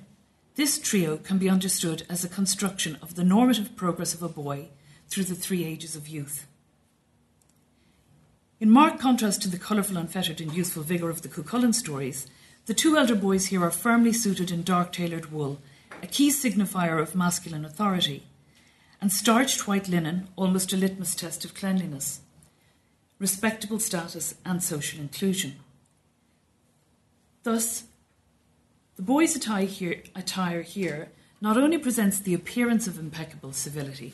this 0.56 0.78
trio 0.78 1.16
can 1.16 1.38
be 1.38 1.48
understood 1.48 2.04
as 2.08 2.24
a 2.24 2.28
construction 2.28 2.98
of 3.02 3.14
the 3.14 3.24
normative 3.24 3.74
progress 3.76 4.14
of 4.14 4.22
a 4.22 4.28
boy 4.28 4.68
through 5.08 5.24
the 5.24 5.34
three 5.34 5.64
ages 5.64 5.96
of 5.96 6.08
youth. 6.08 6.46
In 8.60 8.70
marked 8.70 9.00
contrast 9.00 9.42
to 9.42 9.48
the 9.48 9.58
colourful, 9.58 9.96
unfettered, 9.96 10.40
and 10.40 10.52
youthful 10.52 10.82
vigour 10.82 11.10
of 11.10 11.22
the 11.22 11.28
Cuchulainn 11.28 11.74
stories, 11.74 12.26
the 12.66 12.74
two 12.74 12.96
elder 12.96 13.14
boys 13.14 13.46
here 13.46 13.62
are 13.62 13.70
firmly 13.70 14.12
suited 14.12 14.50
in 14.50 14.62
dark 14.62 14.92
tailored 14.92 15.32
wool, 15.32 15.60
a 16.02 16.06
key 16.06 16.30
signifier 16.30 17.00
of 17.00 17.14
masculine 17.14 17.64
authority, 17.64 18.22
and 19.00 19.12
starched 19.12 19.66
white 19.66 19.88
linen, 19.88 20.28
almost 20.36 20.72
a 20.72 20.76
litmus 20.76 21.14
test 21.14 21.44
of 21.44 21.54
cleanliness, 21.54 22.20
respectable 23.24 23.80
status, 23.80 24.34
and 24.44 24.62
social 24.62 25.00
inclusion. 25.00 25.54
Thus, 27.42 27.84
the 28.96 29.02
boys' 29.02 29.34
attire 29.34 29.64
here, 29.64 30.02
attire 30.14 30.60
here 30.60 31.08
not 31.40 31.56
only 31.56 31.78
presents 31.78 32.18
the 32.18 32.34
appearance 32.34 32.86
of 32.86 32.98
impeccable 32.98 33.54
civility, 33.54 34.12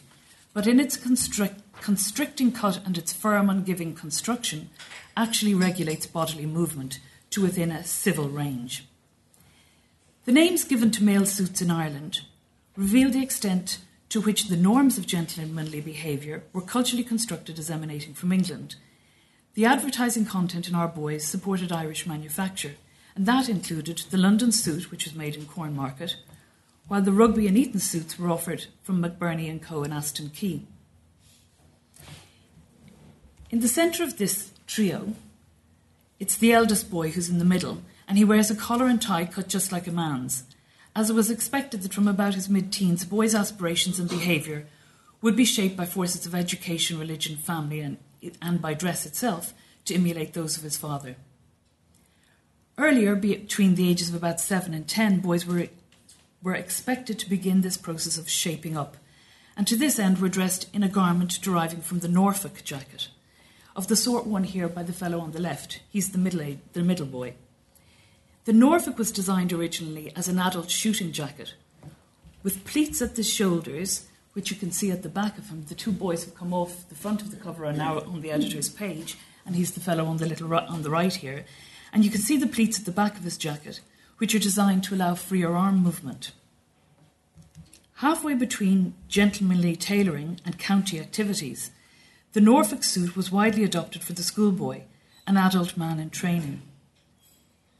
but 0.54 0.68
in 0.68 0.78
its 0.78 0.96
constrict, 0.96 1.60
constricting 1.80 2.52
cut 2.52 2.86
and 2.86 2.96
its 2.96 3.12
firm, 3.12 3.48
ungiving 3.48 3.96
construction, 3.96 4.70
actually 5.16 5.54
regulates 5.54 6.06
bodily 6.06 6.46
movement 6.46 7.00
to 7.30 7.42
within 7.42 7.72
a 7.72 7.82
civil 7.82 8.28
range. 8.28 8.84
The 10.24 10.30
names 10.40 10.62
given 10.62 10.92
to 10.92 11.02
male 11.02 11.26
suits 11.26 11.60
in 11.60 11.72
Ireland 11.72 12.20
reveal 12.76 13.10
the 13.10 13.24
extent 13.24 13.78
to 14.10 14.20
which 14.20 14.44
the 14.44 14.56
norms 14.56 14.98
of 14.98 15.06
gentlemanly 15.08 15.80
behaviour 15.80 16.44
were 16.52 16.60
culturally 16.60 17.02
constructed 17.02 17.58
as 17.58 17.70
emanating 17.70 18.14
from 18.14 18.30
England. 18.30 18.76
The 19.54 19.64
advertising 19.64 20.26
content 20.26 20.68
in 20.68 20.74
Our 20.74 20.88
Boys 20.88 21.24
supported 21.26 21.72
Irish 21.72 22.06
manufacture, 22.06 22.74
and 23.14 23.26
that 23.26 23.48
included 23.48 23.98
the 24.10 24.16
London 24.16 24.52
suit, 24.52 24.90
which 24.90 25.04
was 25.04 25.14
made 25.14 25.34
in 25.34 25.46
Cornmarket, 25.46 26.14
while 26.88 27.02
the 27.02 27.12
Rugby 27.12 27.46
and 27.46 27.56
Eton 27.56 27.80
suits 27.80 28.18
were 28.18 28.30
offered 28.30 28.66
from 28.82 29.02
McBurney 29.02 29.50
and 29.50 29.62
Co. 29.62 29.82
in 29.82 29.92
Aston 29.92 30.30
Quay. 30.30 30.62
In 33.50 33.60
the 33.60 33.68
centre 33.68 34.04
of 34.04 34.18
this 34.18 34.52
trio, 34.66 35.14
it's 36.18 36.36
the 36.36 36.52
eldest 36.52 36.90
boy 36.90 37.10
who's 37.10 37.28
in 37.28 37.38
the 37.38 37.44
middle, 37.44 37.82
and 38.06 38.16
he 38.16 38.24
wears 38.24 38.50
a 38.50 38.56
collar 38.56 38.86
and 38.86 39.00
tie 39.00 39.24
cut 39.24 39.48
just 39.48 39.72
like 39.72 39.86
a 39.86 39.92
man's 39.92 40.44
as 40.94 41.10
it 41.10 41.14
was 41.14 41.30
expected 41.30 41.82
that 41.82 41.94
from 41.94 42.08
about 42.08 42.34
his 42.34 42.48
mid 42.48 42.72
teens, 42.72 43.04
boy's 43.04 43.34
aspirations 43.34 43.98
and 43.98 44.08
behaviour 44.08 44.66
would 45.22 45.36
be 45.36 45.44
shaped 45.44 45.76
by 45.76 45.86
forces 45.86 46.26
of 46.26 46.34
education, 46.34 46.98
religion, 46.98 47.36
family, 47.36 47.80
and, 47.80 47.98
and 48.40 48.60
by 48.60 48.74
dress 48.74 49.06
itself 49.06 49.54
to 49.84 49.94
emulate 49.94 50.32
those 50.32 50.56
of 50.56 50.62
his 50.62 50.76
father. 50.76 51.16
Earlier, 52.78 53.14
between 53.14 53.74
the 53.74 53.88
ages 53.90 54.08
of 54.08 54.14
about 54.14 54.40
seven 54.40 54.72
and 54.72 54.88
ten, 54.88 55.20
boys 55.20 55.44
were, 55.44 55.68
were 56.42 56.54
expected 56.54 57.18
to 57.18 57.28
begin 57.28 57.60
this 57.60 57.76
process 57.76 58.16
of 58.16 58.28
shaping 58.28 58.76
up, 58.76 58.96
and 59.56 59.66
to 59.66 59.76
this 59.76 59.98
end 59.98 60.18
were 60.18 60.28
dressed 60.28 60.68
in 60.72 60.82
a 60.82 60.88
garment 60.88 61.40
deriving 61.42 61.82
from 61.82 61.98
the 61.98 62.08
Norfolk 62.08 62.64
jacket, 62.64 63.08
of 63.76 63.88
the 63.88 63.96
sort 63.96 64.26
worn 64.26 64.44
here 64.44 64.68
by 64.68 64.82
the 64.82 64.92
fellow 64.92 65.20
on 65.20 65.32
the 65.32 65.40
left. 65.40 65.80
He's 65.90 66.12
the 66.12 66.18
middle, 66.18 66.56
the 66.72 66.82
middle 66.82 67.06
boy. 67.06 67.34
The 68.46 68.52
Norfolk 68.54 68.96
was 68.96 69.12
designed 69.12 69.52
originally 69.52 70.12
as 70.16 70.28
an 70.28 70.38
adult 70.38 70.70
shooting 70.70 71.12
jacket, 71.12 71.54
with 72.42 72.64
pleats 72.64 73.02
at 73.02 73.16
the 73.16 73.22
shoulders, 73.22 74.08
which 74.32 74.50
you 74.50 74.56
can 74.56 74.70
see 74.70 74.90
at 74.90 75.02
the 75.02 75.08
back 75.08 75.38
of 75.38 75.48
him. 75.48 75.64
The 75.68 75.74
two 75.74 75.92
boys 75.92 76.24
have 76.24 76.34
come 76.34 76.52
off 76.52 76.88
the 76.88 76.94
front 76.94 77.22
of 77.22 77.30
the 77.30 77.36
cover 77.36 77.64
are 77.64 77.72
now 77.72 78.00
on 78.00 78.20
the 78.20 78.30
editor's 78.30 78.68
page, 78.68 79.16
and 79.44 79.56
he's 79.56 79.72
the 79.72 79.80
fellow 79.80 80.06
on 80.06 80.18
the 80.18 80.26
little 80.26 80.52
on 80.54 80.82
the 80.82 80.90
right 80.90 81.14
here. 81.14 81.44
And 81.92 82.04
you 82.04 82.10
can 82.10 82.20
see 82.20 82.36
the 82.36 82.46
pleats 82.46 82.78
at 82.78 82.84
the 82.84 82.92
back 82.92 83.16
of 83.16 83.24
his 83.24 83.36
jacket, 83.36 83.80
which 84.18 84.34
are 84.34 84.38
designed 84.38 84.84
to 84.84 84.94
allow 84.94 85.14
freer 85.14 85.54
arm 85.54 85.82
movement. 85.82 86.32
Halfway 87.96 88.34
between 88.34 88.94
gentlemanly 89.08 89.76
tailoring 89.76 90.40
and 90.44 90.58
county 90.58 90.98
activities, 90.98 91.70
the 92.32 92.40
Norfolk 92.40 92.84
suit 92.84 93.16
was 93.16 93.32
widely 93.32 93.64
adopted 93.64 94.02
for 94.02 94.12
the 94.12 94.22
schoolboy, 94.22 94.82
an 95.26 95.36
adult 95.36 95.76
man 95.76 95.98
in 95.98 96.10
training. 96.10 96.62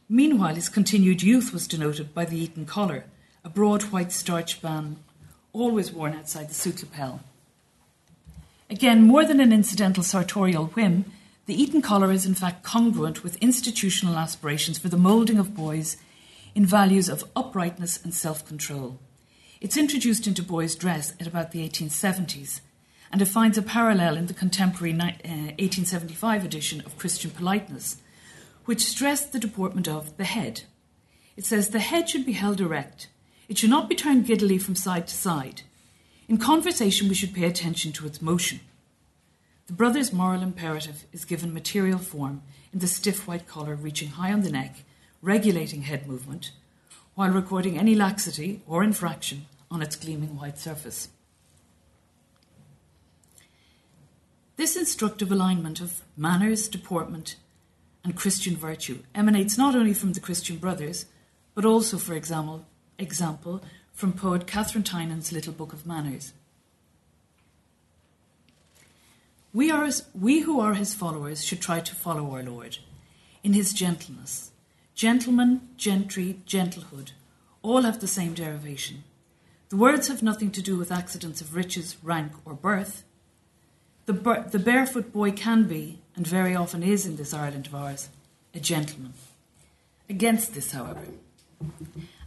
Meanwhile, 0.09 0.57
his 0.57 0.69
continued 0.69 1.23
youth 1.23 1.53
was 1.53 1.69
denoted 1.69 2.13
by 2.13 2.25
the 2.25 2.37
Eton 2.37 2.67
collar, 2.67 3.05
a 3.45 3.49
broad 3.49 3.85
white 3.85 4.11
starched 4.11 4.61
band 4.61 4.99
always 5.53 5.93
worn 5.93 6.15
outside 6.15 6.49
the 6.49 6.55
suit 6.55 6.83
lapel. 6.83 7.21
Again, 8.69 9.03
more 9.03 9.25
than 9.25 9.41
an 9.41 9.53
incidental 9.53 10.03
sartorial 10.03 10.67
whim, 10.67 11.05
the 11.47 11.61
Eton 11.61 11.83
collar 11.83 12.13
is 12.13 12.25
in 12.25 12.35
fact 12.35 12.63
congruent 12.63 13.25
with 13.25 13.37
institutional 13.39 14.17
aspirations 14.17 14.79
for 14.79 14.89
the 14.89 14.97
moulding 14.97 15.39
of 15.39 15.57
boys 15.57 15.97
in 16.55 16.65
values 16.65 17.09
of 17.09 17.25
uprightness 17.35 18.03
and 18.03 18.15
self 18.15 18.47
control. 18.47 18.99
It's 19.61 19.77
introduced 19.77 20.27
into 20.27 20.43
boys' 20.43 20.75
dress 20.75 21.13
at 21.21 21.27
about 21.27 21.51
the 21.51 21.69
1870s, 21.69 22.61
and 23.13 23.21
it 23.21 23.27
finds 23.27 23.59
a 23.59 23.63
parallel 23.63 24.17
in 24.17 24.27
the 24.27 24.35
contemporary 24.35 24.95
1875 24.95 26.43
uh, 26.43 26.45
edition 26.45 26.81
of 26.87 26.97
Christian 26.97 27.31
Politeness, 27.31 27.97
which 28.65 28.81
stressed 28.81 29.33
the 29.33 29.39
deportment 29.39 29.89
of 29.89 30.17
the 30.17 30.25
head. 30.25 30.63
It 31.37 31.45
says 31.45 31.69
the 31.69 31.81
head 31.81 32.09
should 32.09 32.25
be 32.25 32.33
held 32.33 32.61
erect. 32.61 33.09
It 33.51 33.59
should 33.59 33.69
not 33.69 33.89
be 33.89 33.97
turned 33.97 34.27
giddily 34.27 34.59
from 34.59 34.77
side 34.77 35.09
to 35.09 35.15
side. 35.15 35.63
In 36.29 36.39
conversation, 36.39 37.09
we 37.09 37.17
should 37.17 37.35
pay 37.35 37.47
attention 37.47 37.91
to 37.93 38.07
its 38.07 38.23
motion. 38.23 38.61
The 39.67 39.73
brother's 39.73 40.13
moral 40.13 40.43
imperative 40.43 41.05
is 41.13 41.25
given 41.25 41.53
material 41.53 41.99
form 41.99 42.43
in 42.73 42.79
the 42.79 42.87
stiff 42.87 43.27
white 43.27 43.49
collar 43.49 43.75
reaching 43.75 44.11
high 44.11 44.33
on 44.33 44.43
the 44.43 44.53
neck, 44.53 44.85
regulating 45.21 45.83
head 45.83 46.07
movement, 46.07 46.53
while 47.17 47.31
recording 47.31 47.77
any 47.77 47.97
laxity 47.97 48.63
or 48.69 48.85
infraction 48.85 49.47
on 49.69 49.83
its 49.83 49.97
gleaming 49.97 50.37
white 50.37 50.61
surface. 50.61 51.09
This 54.55 54.77
instructive 54.77 55.33
alignment 55.33 55.81
of 55.81 56.03
manners, 56.17 56.69
deportment, 56.69 57.35
and 58.05 58.15
Christian 58.15 58.57
virtue 58.57 59.01
emanates 59.13 59.59
not 59.59 59.75
only 59.75 59.93
from 59.93 60.13
the 60.13 60.21
Christian 60.21 60.59
brothers, 60.59 61.07
but 61.57 61.65
also, 61.65 61.99
for 61.99 62.15
example, 62.15 62.65
example 63.01 63.63
from 63.93 64.13
poet 64.13 64.47
Katharine 64.47 64.85
Tynan's 64.85 65.33
Little 65.33 65.53
Book 65.53 65.73
of 65.73 65.87
Manners. 65.87 66.33
We, 69.53 69.71
are, 69.71 69.89
we 70.15 70.41
who 70.41 70.61
are 70.61 70.75
his 70.75 70.95
followers 70.95 71.45
should 71.45 71.61
try 71.61 71.81
to 71.81 71.95
follow 71.95 72.31
our 72.33 72.43
Lord 72.43 72.79
in 73.43 73.53
his 73.53 73.73
gentleness. 73.73 74.53
Gentleman, 74.95 75.69
gentry, 75.77 76.41
gentlehood 76.47 77.13
all 77.63 77.83
have 77.83 78.01
the 78.01 78.07
same 78.07 78.35
derivation. 78.35 79.05
The 79.69 79.77
words 79.77 80.09
have 80.09 80.23
nothing 80.23 80.51
to 80.53 80.63
do 80.63 80.77
with 80.77 80.91
accidents 80.91 81.41
of 81.41 81.55
riches, 81.55 81.97
rank, 82.03 82.33
or 82.45 82.55
birth. 82.55 83.05
The, 84.07 84.13
the 84.51 84.59
barefoot 84.59 85.13
boy 85.13 85.33
can 85.33 85.65
be, 85.65 86.01
and 86.17 86.27
very 86.27 86.57
often 86.57 86.83
is 86.83 87.07
in 87.07 87.17
this 87.17 87.35
Ireland 87.35 87.67
of 87.67 87.75
ours, 87.75 88.09
a 88.55 88.61
gentleman. 88.61 89.15
Against 90.09 90.55
this, 90.55 90.73
however, 90.73 91.03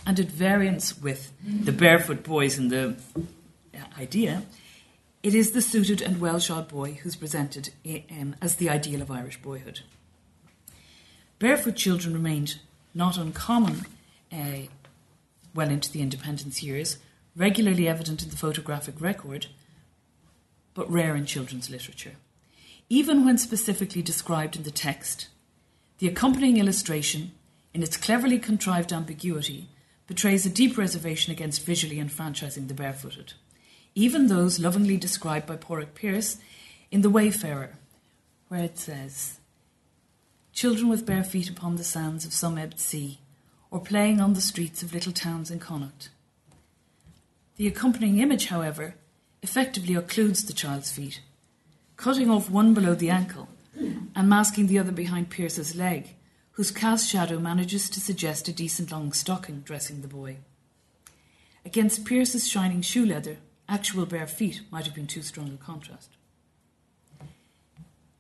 and 0.06 0.20
at 0.20 0.28
variance 0.28 0.98
with 0.98 1.32
the 1.44 1.72
barefoot 1.72 2.24
boys 2.24 2.58
and 2.58 2.70
the 2.70 2.96
idea, 3.98 4.44
it 5.22 5.34
is 5.34 5.52
the 5.52 5.62
suited 5.62 6.02
and 6.02 6.20
well 6.20 6.40
shod 6.40 6.68
boy 6.68 7.00
who's 7.04 7.16
presented 7.16 7.70
um, 8.12 8.36
as 8.42 8.58
the 8.58 8.70
ideal 8.70 9.02
of 9.02 9.12
Irish 9.12 9.42
boyhood. 9.42 9.82
Barefoot 11.40 11.76
children 11.76 12.14
remained 12.14 12.60
not 12.94 13.18
uncommon 13.18 13.86
uh, 14.32 14.68
well 15.54 15.70
into 15.70 15.92
the 15.92 16.02
independence 16.02 16.62
years, 16.62 16.98
regularly 17.36 17.88
evident 17.88 18.24
in 18.24 18.30
the 18.30 18.38
photographic 18.38 19.00
record, 19.00 19.48
but 20.74 20.90
rare 20.92 21.16
in 21.16 21.26
children's 21.26 21.70
literature 21.70 22.14
even 22.90 23.26
when 23.26 23.38
specifically 23.38 24.02
described 24.02 24.56
in 24.56 24.64
the 24.64 24.72
text. 24.72 25.28
The 25.98 26.08
accompanying 26.08 26.58
illustration, 26.58 27.32
in 27.74 27.82
its 27.82 27.98
cleverly 27.98 28.38
contrived 28.38 28.94
ambiguity, 28.94 29.68
betrays 30.08 30.46
a 30.46 30.50
deep 30.50 30.78
reservation 30.78 31.32
against 31.32 31.66
visually 31.66 32.00
enfranchising 32.00 32.68
the 32.68 32.74
barefooted. 32.74 33.34
even 33.96 34.28
those 34.28 34.60
lovingly 34.60 34.98
described 34.98 35.46
by 35.46 35.56
Pádraic 35.56 35.94
Pearse 35.94 36.38
in 36.92 37.02
The 37.02 37.10
Wayfarer, 37.10 37.76
where 38.48 38.64
it 38.64 38.80
says, 38.80 39.40
Children 40.52 40.90
with 40.90 41.06
bare 41.06 41.24
feet 41.24 41.50
upon 41.50 41.76
the 41.76 41.84
sands 41.84 42.26
of 42.26 42.34
some 42.34 42.58
ebbed 42.58 42.80
sea, 42.80 43.20
or 43.72 43.80
playing 43.80 44.20
on 44.20 44.34
the 44.34 44.42
streets 44.42 44.84
of 44.84 44.94
little 44.94 45.12
towns 45.14 45.50
in 45.50 45.60
Connacht. 45.60 46.10
The 47.58 47.68
accompanying 47.68 48.20
image, 48.20 48.48
however, 48.48 48.96
effectively 49.42 49.96
occludes 49.96 50.46
the 50.46 50.54
child's 50.54 50.92
feet, 50.92 51.22
cutting 51.98 52.30
off 52.30 52.50
one 52.50 52.74
below 52.74 52.96
the 52.96 53.10
ankle 53.10 53.48
and 54.16 54.30
masking 54.30 54.68
the 54.68 54.80
other 54.80 54.92
behind 54.92 55.30
Pearse's 55.30 55.76
leg, 55.76 56.16
whose 56.54 56.72
cast 56.72 57.10
shadow 57.10 57.40
manages 57.40 57.90
to 57.90 58.00
suggest 58.00 58.48
a 58.48 58.54
decent 58.54 58.92
long 58.92 59.12
stocking 59.12 59.62
dressing 59.62 60.02
the 60.02 60.08
boy. 60.08 60.38
Against 61.66 62.06
Pearse's 62.06 62.48
shining 62.48 62.82
shoe 62.82 63.06
leather, 63.06 63.38
actual 63.68 64.06
bare 64.06 64.28
feet 64.28 64.62
might 64.70 64.86
have 64.86 64.94
been 64.94 65.08
too 65.08 65.22
strong 65.22 65.58
a 65.60 65.64
contrast. 65.64 66.10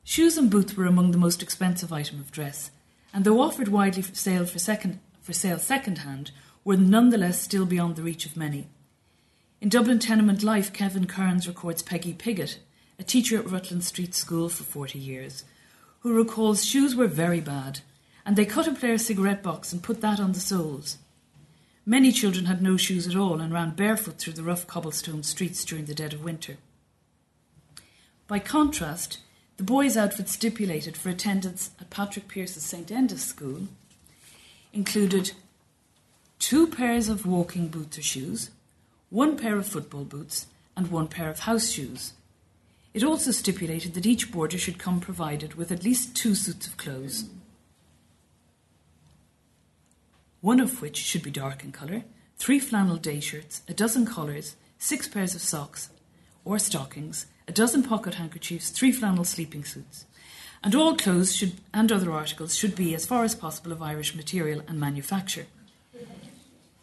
Shoes 0.04 0.38
and 0.38 0.50
boots 0.50 0.76
were 0.76 0.86
among 0.86 1.12
the 1.12 1.18
most 1.18 1.44
expensive 1.44 1.94
item 1.94 2.20
of 2.20 2.32
dress, 2.32 2.72
and 3.14 3.24
though 3.24 3.40
offered 3.40 3.68
widely 3.68 4.02
for 4.02 4.16
sale 4.16 4.46
for 4.46 4.60
second 4.60 5.00
for 5.22 5.34
sale 5.34 5.60
second 5.60 6.00
hand, 6.00 6.32
were 6.66 6.76
nonetheless 6.76 7.42
still 7.42 7.66
beyond 7.66 7.96
the 7.96 8.04
reach 8.04 8.26
of 8.26 8.36
many. 8.36 8.68
In 9.62 9.70
Dublin 9.70 10.00
Tenement 10.00 10.44
Life, 10.44 10.74
Kevin 10.74 11.08
Kearns 11.08 11.48
records 11.48 11.82
Peggy 11.82 12.14
Piggott, 12.14 12.60
a 13.00 13.04
teacher 13.04 13.38
at 13.38 13.50
Rutland 13.50 13.86
Street 13.86 14.14
School 14.14 14.50
for 14.50 14.64
40 14.64 15.00
years, 15.00 15.46
who 16.00 16.14
recalls 16.14 16.66
shoes 16.66 16.96
were 16.96 17.08
very 17.08 17.40
bad, 17.40 17.80
and 18.26 18.36
they 18.36 18.46
cut 18.46 18.68
a 18.68 18.74
player's 18.74 19.06
cigarette 19.06 19.44
box 19.44 19.74
and 19.74 19.84
put 19.84 20.02
that 20.02 20.20
on 20.20 20.32
the 20.32 20.40
soles. 20.40 20.98
Many 21.86 22.12
children 22.12 22.46
had 22.46 22.62
no 22.62 22.78
shoes 22.78 23.08
at 23.08 23.16
all 23.16 23.42
and 23.42 23.54
ran 23.54 23.72
barefoot 23.72 24.18
through 24.18 24.34
the 24.34 24.44
rough 24.44 24.66
cobblestone 24.66 25.24
streets 25.24 25.66
during 25.66 25.86
the 25.86 25.94
dead 25.94 26.14
of 26.14 26.24
winter. 26.24 26.58
By 28.28 28.40
contrast, 28.40 29.20
the 29.58 29.64
boys' 29.64 29.98
outfit 29.98 30.30
stipulated 30.30 30.96
for 30.96 31.10
attendance 31.10 31.72
at 31.80 31.90
Patrick 31.90 32.28
Pearse's 32.28 32.64
St. 32.64 32.90
Enda's 32.90 33.24
School 33.24 33.68
included 34.72 35.34
two 36.40 36.68
pairs 36.68 37.10
of 37.10 37.26
walking 37.26 37.68
boots 37.68 37.98
or 37.98 38.02
shoes, 38.02 38.50
one 39.10 39.38
pair 39.38 39.58
of 39.58 39.68
football 39.68 40.06
boots, 40.06 40.48
and 40.76 40.90
one 40.90 41.08
pair 41.08 41.30
of 41.30 41.40
house 41.40 41.70
shoes. 41.70 42.14
It 42.94 43.04
also 43.04 43.32
stipulated 43.32 43.94
that 43.94 44.06
each 44.06 44.32
boarder 44.32 44.58
should 44.58 44.80
come 44.80 45.00
provided 45.00 45.56
with 45.56 45.72
at 45.72 45.84
least 45.84 46.16
two 46.16 46.34
suits 46.34 46.66
of 46.66 46.78
clothes, 46.78 47.26
one 50.44 50.60
of 50.60 50.82
which 50.82 50.98
should 50.98 51.24
be 51.24 51.32
dark 51.32 51.64
in 51.64 51.72
colour, 51.72 52.04
three 52.36 52.60
flannel 52.60 52.98
day 52.98 53.22
shirts, 53.22 53.62
a 53.70 53.74
dozen 53.74 54.06
collars, 54.06 54.58
six 54.78 55.08
pairs 55.08 55.34
of 55.34 55.40
socks 55.40 55.90
or 56.44 56.60
stockings, 56.60 57.28
a 57.48 57.52
dozen 57.54 57.82
pocket 57.82 58.16
handkerchiefs, 58.16 58.70
three 58.70 58.92
flannel 58.92 59.24
sleeping 59.24 59.64
suits. 59.64 60.06
And 60.62 60.76
all 60.76 60.98
clothes 60.98 61.34
should, 61.34 61.54
and 61.74 61.90
other 61.90 62.12
articles 62.12 62.58
should 62.58 62.76
be, 62.76 62.94
as 62.94 63.06
far 63.06 63.24
as 63.24 63.36
possible, 63.36 63.72
of 63.72 63.82
Irish 63.82 64.16
material 64.16 64.62
and 64.68 64.78
manufacture. 64.82 65.46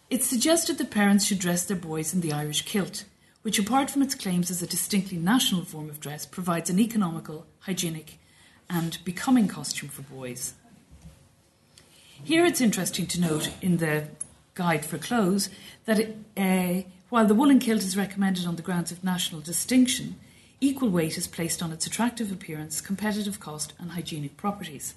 It 0.09 0.23
suggested 0.23 0.79
that 0.79 0.91
parents 0.91 1.27
should 1.27 1.39
dress 1.39 1.67
their 1.67 1.77
boys 1.77 2.15
in 2.15 2.23
the 2.23 2.33
Irish 2.33 2.63
kilt, 2.63 3.05
which, 3.43 3.59
apart 3.59 3.91
from 3.91 4.01
its 4.01 4.15
claims 4.15 4.51
as 4.51 4.63
a 4.63 4.67
distinctly 4.67 5.19
national 5.19 5.67
form 5.67 5.91
of 5.91 6.01
dress, 6.01 6.25
provides 6.25 6.71
an 6.71 6.81
economical, 6.81 7.47
hygienic, 7.61 8.19
and 8.71 8.97
becoming 9.05 9.49
costume 9.49 9.91
for 9.91 10.01
boys. 10.01 10.55
Here 12.23 12.45
it's 12.45 12.61
interesting 12.61 13.07
to 13.09 13.21
note 13.21 13.51
in 13.63 13.79
the 13.79 14.09
guide 14.55 14.85
for 14.85 14.99
clothes 14.99 15.49
that 15.87 16.17
uh, 16.37 16.83
while 17.09 17.27
the 17.27 17.35
woolen 17.35 17.59
kilt 17.59 17.83
is 17.83 17.97
recommended 17.97 18.47
on 18.47 18.57
the 18.57 18.63
grounds 18.63 18.93
of 18.93 19.03
national 19.03 19.41
distinction, 19.41 20.17
equal 20.61 20.91
weight 20.91 21.17
is 21.17 21.27
placed 21.27 21.63
on 21.63 21.73
its 21.73 21.87
attractive 21.87 22.31
appearance, 22.31 22.83
competitive 22.83 23.41
cost, 23.41 23.73
and 23.79 23.93
hygienic 23.93 24.37
properties. 24.37 24.95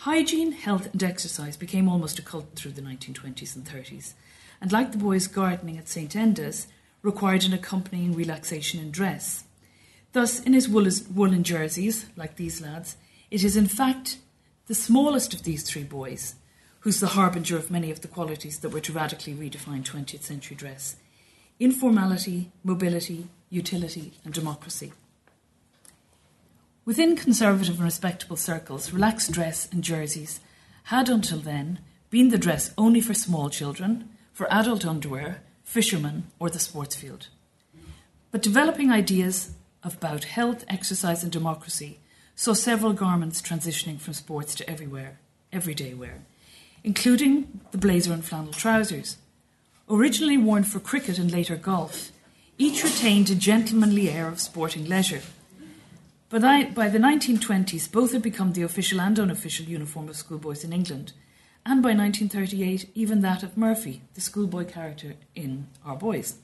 Hygiene, 0.00 0.52
health, 0.52 0.92
and 0.92 1.02
exercise 1.02 1.56
became 1.56 1.88
almost 1.88 2.18
a 2.18 2.22
cult 2.22 2.54
through 2.54 2.72
the 2.72 2.82
1920s 2.82 3.56
and 3.56 3.64
30s, 3.64 4.12
and 4.60 4.70
like 4.70 4.92
the 4.92 4.98
boys' 4.98 5.26
gardening 5.26 5.78
at 5.78 5.88
St. 5.88 6.14
Enda's, 6.14 6.66
required 7.02 7.44
an 7.44 7.54
accompanying 7.54 8.14
relaxation 8.14 8.78
in 8.78 8.90
dress. 8.90 9.44
Thus, 10.12 10.40
in 10.40 10.52
his 10.52 10.68
woolen 10.68 11.44
jerseys, 11.44 12.06
like 12.14 12.36
these 12.36 12.60
lads, 12.60 12.96
it 13.30 13.42
is 13.42 13.56
in 13.56 13.66
fact 13.66 14.18
the 14.66 14.74
smallest 14.74 15.32
of 15.32 15.44
these 15.44 15.62
three 15.62 15.84
boys 15.84 16.34
who's 16.80 17.00
the 17.00 17.08
harbinger 17.08 17.56
of 17.56 17.70
many 17.70 17.90
of 17.90 18.00
the 18.00 18.08
qualities 18.08 18.60
that 18.60 18.68
were 18.70 18.80
to 18.80 18.92
radically 18.92 19.34
redefine 19.34 19.84
20th 19.84 20.22
century 20.22 20.56
dress 20.56 20.96
informality, 21.58 22.52
mobility, 22.62 23.28
utility, 23.48 24.12
and 24.24 24.34
democracy. 24.34 24.92
Within 26.84 27.16
conservative 27.16 27.76
and 27.76 27.84
respectable 27.84 28.36
circles, 28.36 28.92
relaxed 28.92 29.32
dress 29.32 29.66
and 29.72 29.82
jerseys 29.82 30.40
had 30.84 31.08
until 31.08 31.38
then 31.38 31.78
been 32.10 32.28
the 32.28 32.38
dress 32.38 32.72
only 32.76 33.00
for 33.00 33.14
small 33.14 33.48
children, 33.48 34.08
for 34.32 34.52
adult 34.52 34.84
underwear, 34.84 35.40
fishermen, 35.64 36.24
or 36.38 36.50
the 36.50 36.58
sports 36.58 36.94
field. 36.94 37.28
But 38.30 38.42
developing 38.42 38.92
ideas 38.92 39.52
about 39.82 40.24
health, 40.24 40.64
exercise, 40.68 41.22
and 41.22 41.32
democracy 41.32 41.98
saw 42.36 42.52
several 42.52 42.92
garments 42.92 43.40
transitioning 43.40 43.98
from 43.98 44.12
sports 44.12 44.54
to 44.54 44.70
everywhere, 44.70 45.18
everyday 45.52 45.94
wear, 45.94 46.20
including 46.84 47.60
the 47.72 47.78
blazer 47.78 48.12
and 48.12 48.24
flannel 48.24 48.52
trousers. 48.52 49.16
Originally 49.88 50.36
worn 50.36 50.62
for 50.62 50.78
cricket 50.78 51.18
and 51.18 51.32
later 51.32 51.56
golf, 51.56 52.12
each 52.58 52.84
retained 52.84 53.30
a 53.30 53.34
gentlemanly 53.34 54.10
air 54.10 54.28
of 54.28 54.38
sporting 54.38 54.84
leisure. 54.84 55.22
But 56.28 56.74
by 56.74 56.88
the 56.88 56.98
1920s, 56.98 57.90
both 57.90 58.12
had 58.12 58.22
become 58.22 58.52
the 58.52 58.62
official 58.62 59.00
and 59.00 59.18
unofficial 59.18 59.64
uniform 59.64 60.08
of 60.08 60.16
schoolboys 60.16 60.62
in 60.62 60.72
England, 60.72 61.12
and 61.64 61.82
by 61.82 61.94
1938, 61.94 62.90
even 62.94 63.22
that 63.22 63.42
of 63.42 63.56
Murphy, 63.56 64.02
the 64.14 64.20
schoolboy 64.20 64.64
character 64.64 65.14
in 65.34 65.68
Our 65.84 65.96
Boys. 65.96 66.36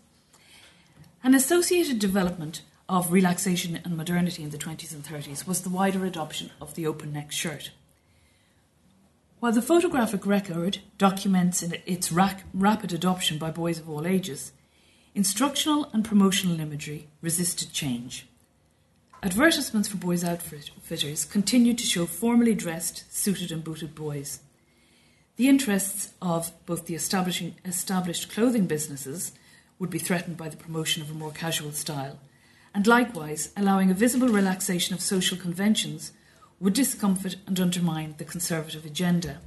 An 1.22 1.34
associated 1.34 1.98
development 1.98 2.62
of 2.92 3.10
relaxation 3.10 3.80
and 3.84 3.96
modernity 3.96 4.42
in 4.42 4.50
the 4.50 4.58
20s 4.58 4.92
and 4.92 5.02
30s 5.02 5.46
was 5.46 5.62
the 5.62 5.70
wider 5.70 6.04
adoption 6.04 6.50
of 6.60 6.74
the 6.74 6.86
open 6.86 7.12
neck 7.12 7.32
shirt. 7.32 7.70
While 9.40 9.52
the 9.52 9.62
photographic 9.62 10.26
record 10.26 10.78
documents 10.98 11.62
its 11.86 12.12
rapid 12.12 12.92
adoption 12.92 13.38
by 13.38 13.50
boys 13.50 13.78
of 13.78 13.88
all 13.88 14.06
ages, 14.06 14.52
Instructional 15.14 15.90
and 15.92 16.06
promotional 16.06 16.58
imagery 16.58 17.06
resisted 17.20 17.70
change. 17.70 18.26
Advertisements 19.22 19.86
for 19.86 19.98
boys' 19.98 20.24
outfitters 20.24 21.26
continued 21.26 21.76
to 21.78 21.84
show 21.84 22.06
formally 22.06 22.54
dressed, 22.54 23.04
suited, 23.14 23.52
and 23.52 23.62
booted 23.62 23.94
boys. 23.94 24.40
The 25.36 25.50
interests 25.50 26.14
of 26.22 26.52
both 26.64 26.86
the 26.86 26.94
established 26.94 28.32
clothing 28.32 28.66
businesses 28.66 29.32
would 29.78 29.90
be 29.90 29.98
threatened 29.98 30.38
by 30.38 30.48
the 30.48 30.56
promotion 30.56 31.02
of 31.02 31.10
a 31.10 31.14
more 31.14 31.30
casual 31.30 31.72
style, 31.72 32.18
and 32.74 32.86
likewise, 32.86 33.50
allowing 33.56 33.90
a 33.90 33.94
visible 33.94 34.28
relaxation 34.28 34.94
of 34.94 35.00
social 35.00 35.36
conventions 35.36 36.12
would 36.60 36.72
discomfort 36.72 37.36
and 37.46 37.58
undermine 37.60 38.14
the 38.18 38.24
conservative 38.24 38.86
agenda 38.86 39.38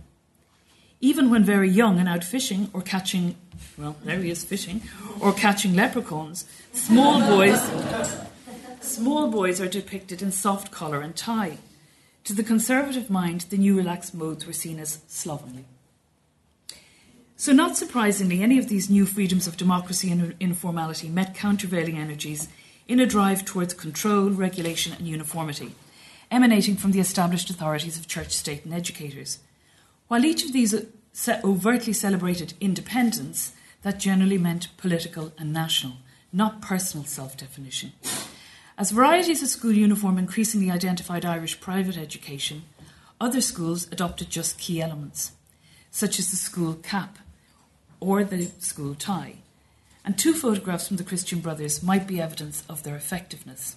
even 1.02 1.30
when 1.30 1.44
very 1.44 1.70
young 1.70 2.00
and 2.00 2.08
out 2.08 2.24
fishing 2.24 2.70
or 2.74 2.82
catching, 2.82 3.36
well, 3.78 3.96
there 4.04 4.20
he 4.20 4.30
is 4.30 4.44
fishing, 4.44 4.82
or 5.20 5.34
catching 5.34 5.76
leprechauns, 5.76 6.46
small 6.74 7.20
boys, 7.22 7.62
small 8.82 9.30
boys 9.30 9.60
are 9.62 9.68
depicted 9.68 10.22
in 10.22 10.32
soft 10.32 10.72
collar 10.72 11.02
and 11.02 11.16
tie. 11.16 11.58
To 12.24 12.34
the 12.34 12.44
conservative 12.44 13.10
mind, 13.10 13.42
the 13.42 13.58
new 13.58 13.78
relaxed 13.78 14.16
modes 14.16 14.48
were 14.48 14.54
seen 14.54 14.80
as 14.80 15.00
slovenly. 15.08 15.66
So, 17.38 17.52
not 17.52 17.78
surprisingly, 17.78 18.42
any 18.42 18.58
of 18.58 18.70
these 18.70 18.90
new 18.90 19.06
freedoms 19.06 19.46
of 19.46 19.58
democracy 19.58 20.10
and 20.10 20.34
informality 20.40 21.10
met 21.10 21.36
countervailing 21.36 21.98
energies 21.98 22.48
in 22.88 23.00
a 23.00 23.06
drive 23.06 23.46
towards 23.46 23.74
control, 23.74 24.30
regulation, 24.30 24.94
and 24.94 25.08
uniformity, 25.08 25.74
emanating 26.30 26.76
from 26.76 26.92
the 26.92 27.00
established 27.00 27.50
authorities 27.50 27.98
of 27.98 28.08
church, 28.08 28.32
state, 28.32 28.64
and 28.66 28.74
educators. 28.74 29.40
While 30.08 30.26
each 30.26 30.46
of 30.46 30.54
these 30.54 30.76
overtly 31.44 31.94
celebrated 31.94 32.54
independence, 32.60 33.54
that 33.82 34.00
generally 34.00 34.38
meant 34.38 34.76
political 34.78 35.34
and 35.38 35.54
national, 35.54 35.94
not 36.34 36.62
personal 36.62 37.06
self 37.06 37.38
definition. 37.38 37.94
As 38.78 38.92
varieties 38.92 39.42
of 39.42 39.48
school 39.50 39.72
uniform 39.72 40.18
increasingly 40.18 40.70
identified 40.70 41.24
Irish 41.24 41.62
private 41.62 41.98
education, 41.98 42.64
other 43.22 43.42
schools 43.42 43.88
adopted 43.92 44.30
just 44.30 44.60
key 44.60 44.82
elements, 44.82 45.32
such 45.92 46.20
as 46.20 46.30
the 46.30 46.36
school 46.36 46.74
cap 46.74 47.20
or 48.00 48.24
the 48.24 48.48
school 48.60 48.94
tie. 48.96 49.36
And 50.06 50.18
two 50.18 50.34
photographs 50.34 50.88
from 50.88 50.98
the 50.98 51.04
Christian 51.04 51.40
Brothers 51.40 51.82
might 51.82 52.06
be 52.06 52.22
evidence 52.22 52.64
of 52.70 52.84
their 52.84 52.96
effectiveness. 52.96 53.76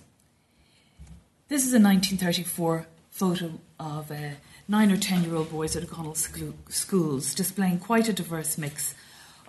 This 1.48 1.62
is 1.62 1.72
a 1.72 1.80
1934 1.80 2.86
photo 3.10 3.52
of 3.80 4.10
uh, 4.10 4.34
nine 4.68 4.92
or 4.92 4.98
ten 4.98 5.24
year 5.24 5.34
old 5.34 5.50
boys 5.50 5.74
at 5.74 5.82
O'Connell 5.82 6.14
schools, 6.14 7.34
displaying 7.34 7.78
quite 7.78 8.10
a 8.10 8.12
diverse 8.12 8.58
mix 8.58 8.94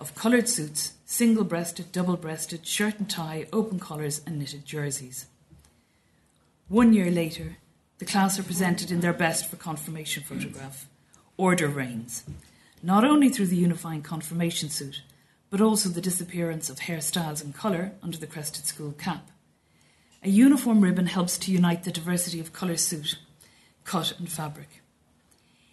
of 0.00 0.14
coloured 0.14 0.48
suits, 0.48 0.94
single 1.04 1.44
breasted, 1.44 1.92
double 1.92 2.16
breasted, 2.16 2.66
shirt 2.66 2.98
and 2.98 3.10
tie, 3.10 3.46
open 3.52 3.78
collars, 3.78 4.22
and 4.26 4.38
knitted 4.38 4.64
jerseys. 4.64 5.26
One 6.68 6.94
year 6.94 7.10
later, 7.10 7.58
the 7.98 8.06
class 8.06 8.38
are 8.38 8.42
presented 8.42 8.90
in 8.90 9.00
their 9.00 9.12
best 9.12 9.50
for 9.50 9.56
confirmation 9.56 10.22
photograph. 10.22 10.88
Order 11.36 11.68
reigns, 11.68 12.24
not 12.82 13.04
only 13.04 13.28
through 13.28 13.48
the 13.48 13.56
unifying 13.56 14.00
confirmation 14.00 14.70
suit, 14.70 15.02
but 15.50 15.60
also 15.60 15.88
the 15.88 16.00
disappearance 16.00 16.70
of 16.70 16.80
hairstyles 16.80 17.42
and 17.44 17.54
colour 17.54 17.92
under 18.02 18.16
the 18.16 18.26
crested 18.26 18.64
school 18.64 18.92
cap. 18.92 19.28
A 20.22 20.28
uniform 20.28 20.80
ribbon 20.80 21.06
helps 21.06 21.36
to 21.38 21.52
unite 21.52 21.84
the 21.84 21.90
diversity 21.90 22.40
of 22.40 22.52
colour 22.52 22.76
suit, 22.76 23.18
cut, 23.84 24.18
and 24.18 24.30
fabric. 24.30 24.80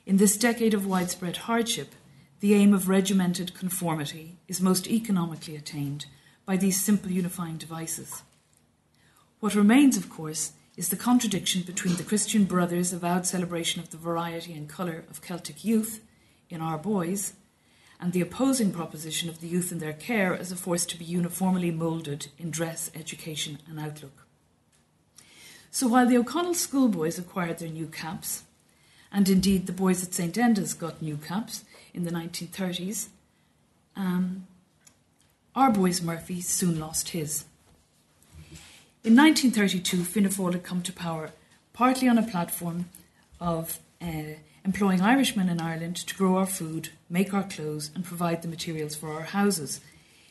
In 0.06 0.18
this 0.18 0.38
decade 0.38 0.74
of 0.74 0.88
widespread 0.88 1.38
hardship, 1.38 1.94
the 2.40 2.54
aim 2.54 2.74
of 2.74 2.88
regimented 2.88 3.54
conformity 3.54 4.38
is 4.48 4.62
most 4.62 4.88
economically 4.88 5.56
attained 5.56 6.06
by 6.46 6.56
these 6.56 6.82
simple 6.84 7.12
unifying 7.12 7.58
devices. 7.58 8.24
What 9.40 9.54
remains, 9.54 9.98
of 9.98 10.10
course, 10.10 10.54
is 10.78 10.90
the 10.90 10.96
contradiction 10.96 11.64
between 11.64 11.96
the 11.96 12.04
Christian 12.04 12.46
Brothers' 12.46 12.94
avowed 12.94 13.26
celebration 13.26 13.82
of 13.82 13.90
the 13.90 13.98
variety 13.98 14.54
and 14.54 14.70
colour 14.70 15.04
of 15.10 15.22
Celtic 15.22 15.66
youth 15.66 16.00
in 16.50 16.62
our 16.62 16.78
boys 16.78 17.34
and 18.00 18.14
the 18.14 18.22
opposing 18.22 18.72
proposition 18.72 19.28
of 19.30 19.42
the 19.42 19.48
youth 19.48 19.72
in 19.72 19.80
their 19.80 19.94
care 19.94 20.36
as 20.36 20.52
a 20.52 20.56
force 20.56 20.86
to 20.86 20.98
be 20.98 21.06
uniformly 21.06 21.72
moulded 21.72 22.28
in 22.38 22.52
dress, 22.52 22.92
education, 22.94 23.58
and 23.68 23.80
outlook. 23.80 24.26
So 25.72 25.88
while 25.88 26.08
the 26.08 26.18
O'Connell 26.18 26.54
schoolboys 26.54 27.18
acquired 27.18 27.60
their 27.60 27.70
new 27.70 27.88
caps, 27.88 28.44
and 29.12 29.28
indeed 29.30 29.66
the 29.66 29.74
boys 29.74 30.04
at 30.04 30.14
St 30.14 30.38
Enda's 30.38 30.74
got 30.74 31.02
new 31.02 31.18
caps 31.18 31.64
in 31.94 32.04
the 32.04 32.12
1930s, 32.12 33.08
um, 33.96 34.48
our 35.56 35.72
boys 35.72 36.02
Murphy 36.02 36.42
soon 36.42 36.80
lost 36.80 37.10
his. 37.10 37.46
In 39.04 39.16
1932, 39.16 40.04
Fianna 40.04 40.30
Fáil 40.30 40.54
had 40.54 40.64
come 40.64 40.82
to 40.84 40.94
power 40.94 41.32
partly 41.74 42.08
on 42.08 42.18
a 42.18 42.24
platform 42.24 42.90
of 43.40 43.80
uh, 44.02 44.34
employing 44.68 45.02
Irishmen 45.02 45.50
in 45.50 45.60
Ireland 45.60 45.96
to 45.96 46.16
grow 46.16 46.36
our 46.36 46.46
food, 46.46 46.90
make 47.10 47.34
our 47.34 47.44
clothes, 47.44 47.90
and 47.96 48.06
provide 48.06 48.44
the 48.44 48.48
materials 48.48 48.96
for 48.96 49.10
our 49.14 49.24
houses, 49.24 49.80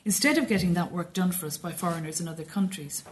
instead 0.04 0.38
of 0.38 0.46
getting 0.46 0.74
that 0.74 0.92
work 0.92 1.12
done 1.12 1.32
for 1.32 1.46
us 1.46 1.56
by 1.56 1.72
foreigners 1.72 2.20
in 2.20 2.28
other 2.28 2.44
countries. 2.44 3.02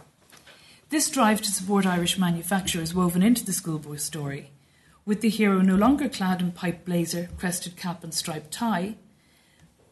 This 0.89 1.09
drive 1.09 1.41
to 1.41 1.51
support 1.51 1.85
Irish 1.85 2.17
manufacturers 2.17 2.93
woven 2.93 3.23
into 3.23 3.43
the 3.43 3.51
schoolboy 3.51 3.97
story, 3.97 4.51
with 5.03 5.21
the 5.21 5.29
hero 5.29 5.61
no 5.61 5.75
longer 5.75 6.07
clad 6.07 6.39
in 6.39 6.51
pipe 6.53 6.85
blazer, 6.85 7.27
crested 7.37 7.75
cap, 7.75 8.03
and 8.03 8.13
striped 8.13 8.51
tie, 8.51 8.95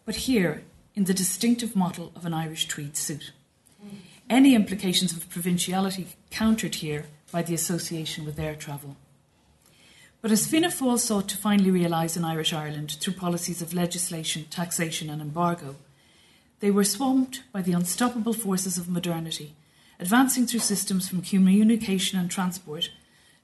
but 0.05 0.27
here 0.27 0.63
in 0.95 1.05
the 1.05 1.13
distinctive 1.13 1.75
model 1.75 2.11
of 2.15 2.25
an 2.25 2.33
Irish 2.33 2.67
tweed 2.67 2.95
suit 2.95 3.31
any 4.29 4.55
implications 4.55 5.13
of 5.13 5.29
provinciality 5.29 6.07
countered 6.31 6.75
here 6.75 7.05
by 7.31 7.41
the 7.41 7.53
association 7.53 8.25
with 8.25 8.39
air 8.39 8.55
travel. 8.55 8.95
But 10.23 10.31
as 10.31 10.47
Fianna 10.47 10.69
Fáil 10.69 10.97
sought 10.97 11.27
to 11.27 11.37
finally 11.37 11.69
realise 11.69 12.15
an 12.15 12.23
Irish 12.23 12.53
Ireland 12.53 12.91
through 12.91 13.15
policies 13.15 13.61
of 13.61 13.73
legislation, 13.73 14.45
taxation, 14.49 15.09
and 15.09 15.21
embargo, 15.21 15.75
they 16.61 16.71
were 16.71 16.85
swamped 16.85 17.43
by 17.51 17.61
the 17.61 17.73
unstoppable 17.73 18.31
forces 18.31 18.77
of 18.77 18.87
modernity, 18.87 19.53
advancing 19.99 20.47
through 20.47 20.61
systems 20.61 21.09
from 21.09 21.23
communication 21.23 22.17
and 22.17 22.31
transport 22.31 22.89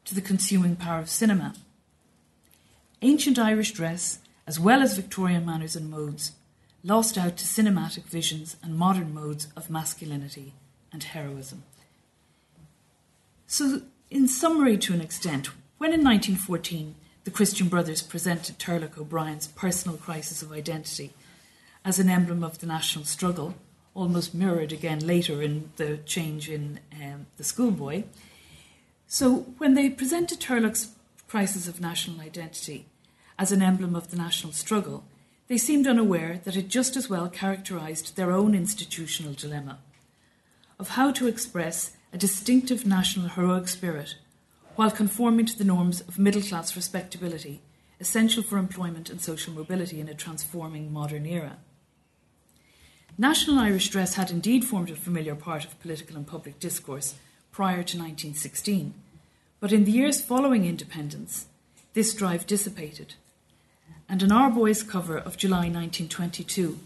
to 0.06 0.16
the 0.16 0.22
consuming 0.22 0.78
power 0.78 1.00
of 1.00 1.10
cinema. 1.10 1.54
Ancient 3.02 3.38
Irish 3.38 3.74
dress, 3.74 4.20
as 4.48 4.58
well 4.58 4.82
as 4.82 4.96
Victorian 4.96 5.46
manners 5.46 5.76
and 5.76 5.92
modes, 5.92 6.32
lost 6.82 7.18
out 7.18 7.36
to 7.36 7.46
cinematic 7.46 8.06
visions 8.06 8.56
and 8.64 8.78
modern 8.78 9.14
modes 9.14 9.50
of 9.58 9.70
masculinity 9.70 10.54
and 10.94 11.04
heroism. 11.04 11.64
So, 13.48 13.82
in 14.10 14.30
summary, 14.30 14.78
to 14.78 14.94
an 14.94 15.02
extent, 15.02 15.50
when 15.80 15.94
in 15.94 16.04
1914 16.04 16.94
the 17.24 17.32
Christian 17.32 17.70
Brothers 17.70 18.02
presented 18.02 18.60
Turlough 18.60 18.98
O'Brien's 18.98 19.48
personal 19.48 19.98
crisis 19.98 20.42
of 20.42 20.52
identity 20.52 21.14
as 21.86 22.00
an 22.00 22.10
emblem 22.10 22.44
of 22.44 22.60
the 22.60 22.68
national 22.68 23.06
struggle, 23.06 23.56
almost 23.96 24.36
mirrored 24.36 24.74
again 24.74 25.00
later 25.00 25.42
in 25.42 25.72
the 25.78 25.96
change 26.06 26.50
in 26.50 26.82
um, 27.02 27.28
the 27.38 27.46
schoolboy. 27.46 28.04
So, 29.08 29.46
when 29.58 29.74
they 29.74 29.90
presented 29.90 30.42
Turlough's 30.42 30.92
crisis 31.30 31.66
of 31.70 31.80
national 31.80 32.20
identity 32.20 32.86
as 33.38 33.54
an 33.54 33.62
emblem 33.62 33.96
of 33.96 34.12
the 34.12 34.18
national 34.18 34.52
struggle, 34.52 35.06
they 35.48 35.58
seemed 35.58 35.88
unaware 35.88 36.42
that 36.44 36.58
it 36.58 36.68
just 36.68 36.98
as 36.98 37.10
well 37.10 37.30
characterised 37.30 38.18
their 38.18 38.34
own 38.34 38.54
institutional 38.54 39.34
dilemma 39.34 39.80
of 40.78 40.90
how 40.90 41.12
to 41.14 41.28
express 41.28 41.96
a 42.12 42.18
distinctive 42.18 42.86
national 42.86 43.30
heroic 43.30 43.70
spirit 43.70 44.16
while 44.76 44.92
conforming 44.92 45.46
to 45.46 45.58
the 45.58 45.64
norms 45.64 46.02
of 46.02 46.20
middle 46.20 46.42
class 46.42 46.76
respectability 46.76 47.62
essential 48.00 48.42
for 48.42 48.58
employment 48.58 49.10
and 49.10 49.20
social 49.20 49.54
mobility 49.54 50.00
in 50.00 50.08
a 50.08 50.14
transforming 50.14 50.92
modern 50.92 51.26
era. 51.26 51.58
National 53.18 53.60
Irish 53.60 53.90
dress 53.90 54.14
had 54.14 54.32
indeed 54.32 54.64
formed 54.64 54.90
a 54.90 54.96
familiar 54.96 55.36
part 55.36 55.66
of 55.66 55.78
political 55.82 56.16
and 56.16 56.26
public 56.26 56.60
discourse 56.62 57.16
prior 57.52 57.84
to 57.84 57.98
1916, 57.98 58.94
but 59.60 59.74
in 59.74 59.84
the 59.84 59.92
years 59.92 60.22
following 60.22 60.64
independence, 60.64 61.48
this 61.94 62.14
drive 62.14 62.48
dissipated, 62.48 63.16
and 64.08 64.24
an 64.24 64.32
Our 64.32 64.50
Boys 64.50 64.82
cover 64.82 65.18
of 65.18 65.36
July 65.36 65.68
1922 65.68 66.80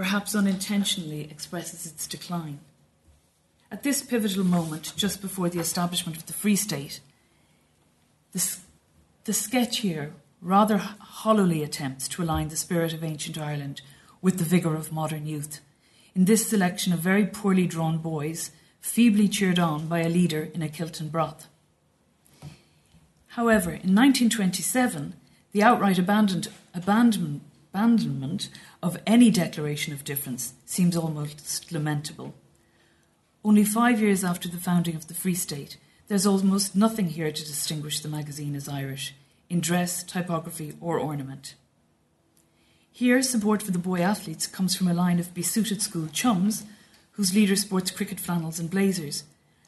perhaps 0.00 0.34
unintentionally, 0.34 1.28
expresses 1.30 1.84
its 1.84 2.06
decline. 2.06 2.58
At 3.72 3.84
this 3.84 4.02
pivotal 4.02 4.44
moment, 4.44 4.92
just 4.96 5.22
before 5.22 5.48
the 5.48 5.60
establishment 5.60 6.16
of 6.16 6.26
the 6.26 6.32
Free 6.32 6.56
State, 6.56 7.00
the, 8.32 8.56
the 9.24 9.32
sketch 9.32 9.78
here 9.78 10.12
rather 10.42 10.78
hollowly 10.78 11.62
attempts 11.62 12.08
to 12.08 12.22
align 12.22 12.48
the 12.48 12.56
spirit 12.56 12.92
of 12.92 13.04
ancient 13.04 13.38
Ireland 13.38 13.82
with 14.20 14.38
the 14.38 14.44
vigour 14.44 14.74
of 14.74 14.92
modern 14.92 15.26
youth. 15.26 15.60
In 16.14 16.24
this 16.24 16.48
selection 16.48 16.92
of 16.92 16.98
very 16.98 17.26
poorly 17.26 17.66
drawn 17.66 17.98
boys, 17.98 18.50
feebly 18.80 19.28
cheered 19.28 19.58
on 19.58 19.86
by 19.86 20.00
a 20.00 20.08
leader 20.08 20.48
in 20.52 20.62
a 20.62 20.68
kilt 20.68 21.00
and 21.00 21.12
brat. 21.12 21.46
However, 23.28 23.70
in 23.70 23.94
1927, 23.94 25.14
the 25.52 25.62
outright 25.62 25.98
abandonment, 25.98 28.48
of 28.82 28.98
any 29.06 29.30
declaration 29.30 29.92
of 29.92 30.02
difference 30.02 30.54
seems 30.66 30.96
almost 30.96 31.70
lamentable. 31.70 32.34
Only 33.44 33.64
five 33.64 34.00
years 34.00 34.22
after 34.22 34.48
the 34.48 34.58
founding 34.58 34.96
of 34.96 35.08
the 35.08 35.14
Free 35.14 35.34
State, 35.34 35.76
there's 36.08 36.26
almost 36.26 36.76
nothing 36.76 37.10
here 37.10 37.32
to 37.32 37.44
distinguish 37.44 38.00
the 38.00 38.08
magazine 38.08 38.54
as 38.54 38.68
Irish, 38.68 39.14
in 39.48 39.60
dress, 39.60 40.02
typography, 40.02 40.74
or 40.80 40.98
ornament. 40.98 41.54
Here, 42.92 43.22
support 43.22 43.62
for 43.62 43.70
the 43.70 43.78
boy 43.78 44.00
athletes 44.00 44.46
comes 44.46 44.76
from 44.76 44.88
a 44.88 44.94
line 44.94 45.18
of 45.18 45.32
besuited 45.32 45.80
school 45.80 46.08
chums 46.12 46.64
whose 47.12 47.34
leader 47.34 47.56
sports 47.56 47.90
cricket 47.90 48.20
flannels 48.20 48.58
and 48.58 48.70
blazers 48.70 49.24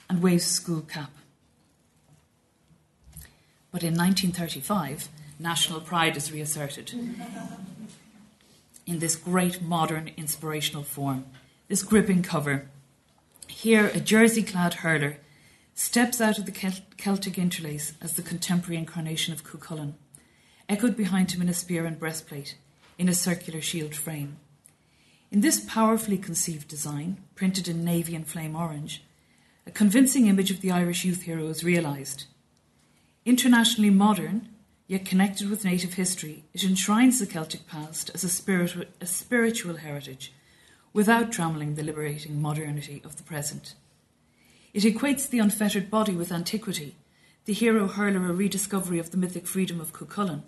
and 0.08 0.22
waves 0.22 0.46
a 0.46 0.50
school 0.50 0.82
cap. 0.82 1.10
But 3.70 3.82
in 3.82 3.94
1935, 3.94 5.08
national 5.38 5.80
pride 5.80 6.16
is 6.16 6.30
reasserted 6.30 6.92
in 8.86 8.98
this 8.98 9.16
great 9.16 9.62
modern 9.62 10.10
inspirational 10.16 10.82
form, 10.82 11.24
this 11.68 11.82
gripping 11.82 12.22
cover. 12.22 12.68
Here, 13.48 13.86
a 13.88 14.00
jersey 14.00 14.42
clad 14.42 14.74
hurler 14.74 15.18
steps 15.74 16.20
out 16.20 16.38
of 16.38 16.46
the 16.46 16.82
Celtic 16.96 17.38
interlace 17.38 17.94
as 18.00 18.14
the 18.14 18.22
contemporary 18.22 18.76
incarnation 18.76 19.32
of 19.32 19.44
Cuchulainn, 19.44 19.94
echoed 20.68 20.96
behind 20.96 21.32
him 21.32 21.42
in 21.42 21.48
a 21.48 21.54
spear 21.54 21.86
and 21.86 21.98
breastplate, 21.98 22.56
in 22.98 23.08
a 23.08 23.14
circular 23.14 23.60
shield 23.60 23.94
frame. 23.94 24.36
In 25.30 25.40
this 25.40 25.64
powerfully 25.66 26.18
conceived 26.18 26.68
design, 26.68 27.18
printed 27.34 27.68
in 27.68 27.84
navy 27.84 28.14
and 28.14 28.26
flame 28.26 28.54
orange, 28.54 29.02
a 29.66 29.70
convincing 29.70 30.26
image 30.26 30.50
of 30.50 30.60
the 30.60 30.70
Irish 30.70 31.04
youth 31.04 31.22
hero 31.22 31.46
is 31.46 31.64
realised. 31.64 32.24
Internationally 33.24 33.90
modern, 33.90 34.48
yet 34.88 35.06
connected 35.06 35.48
with 35.48 35.64
native 35.64 35.94
history, 35.94 36.44
it 36.52 36.64
enshrines 36.64 37.18
the 37.18 37.26
Celtic 37.26 37.66
past 37.66 38.10
as 38.12 38.24
a, 38.24 38.28
spirit, 38.28 38.90
a 39.00 39.06
spiritual 39.06 39.76
heritage 39.76 40.32
without 40.92 41.30
trammeling 41.30 41.76
the 41.76 41.82
liberating 41.82 42.40
modernity 42.40 43.00
of 43.04 43.16
the 43.16 43.22
present. 43.22 43.74
It 44.74 44.84
equates 44.84 45.28
the 45.28 45.38
unfettered 45.38 45.90
body 45.90 46.14
with 46.14 46.32
antiquity, 46.32 46.94
the 47.44 47.52
hero 47.52 47.88
hurler 47.88 48.30
a 48.30 48.32
rediscovery 48.32 48.98
of 48.98 49.10
the 49.10 49.16
mythic 49.16 49.46
freedom 49.46 49.80
of 49.80 49.92
Cuchulainn. 49.92 50.42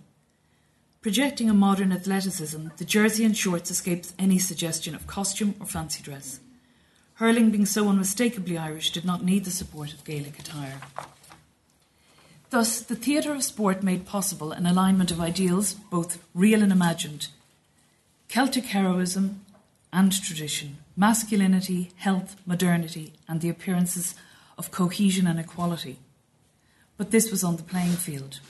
Projecting 1.02 1.50
a 1.50 1.54
modern 1.54 1.92
athleticism, 1.92 2.68
the 2.78 2.84
jersey 2.84 3.24
and 3.24 3.36
shorts 3.36 3.70
escapes 3.70 4.14
any 4.18 4.38
suggestion 4.38 4.94
of 4.94 5.06
costume 5.06 5.54
or 5.60 5.66
fancy 5.66 6.02
dress. 6.02 6.40
Hurling 7.14 7.50
being 7.50 7.66
so 7.66 7.88
unmistakably 7.88 8.56
Irish 8.56 8.90
did 8.90 9.04
not 9.04 9.24
need 9.24 9.44
the 9.44 9.50
support 9.50 9.92
of 9.92 10.04
Gaelic 10.04 10.38
attire. 10.38 10.80
Thus, 12.50 12.80
the 12.80 12.96
theatre 12.96 13.34
of 13.34 13.42
sport 13.42 13.82
made 13.82 14.06
possible 14.06 14.52
an 14.52 14.66
alignment 14.66 15.10
of 15.10 15.20
ideals, 15.20 15.74
both 15.74 16.22
real 16.34 16.62
and 16.62 16.72
imagined 16.72 17.28
Celtic 18.28 18.64
heroism 18.64 19.44
and 19.94 20.12
tradition, 20.12 20.78
masculinity, 20.96 21.92
health, 21.96 22.34
modernity, 22.44 23.12
and 23.28 23.40
the 23.40 23.48
appearances 23.48 24.16
of 24.58 24.72
cohesion 24.72 25.26
and 25.28 25.38
equality. 25.38 25.98
But 26.96 27.12
this 27.12 27.30
was 27.30 27.44
on 27.44 27.56
the 27.56 27.62
playing 27.62 27.92
field. 27.92 28.40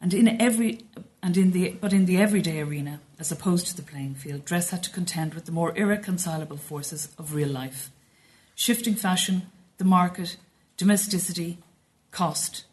And 0.00 0.14
in 0.14 0.40
every 0.40 0.80
and 1.22 1.36
in 1.36 1.50
the 1.50 1.70
but 1.80 1.92
in 1.92 2.06
the 2.06 2.16
everyday 2.16 2.60
arena, 2.60 3.00
as 3.18 3.30
opposed 3.30 3.66
to 3.66 3.76
the 3.76 3.82
playing 3.82 4.14
field, 4.14 4.44
dress 4.44 4.70
had 4.70 4.82
to 4.84 4.90
contend 4.90 5.34
with 5.34 5.44
the 5.44 5.52
more 5.52 5.76
irreconcilable 5.76 6.56
forces 6.56 7.08
of 7.18 7.34
real 7.34 7.48
life. 7.48 7.90
Shifting 8.54 8.94
fashion, 8.94 9.42
the 9.76 9.84
market, 9.84 10.36
domesticity, 10.76 11.58
cost, 12.12 12.64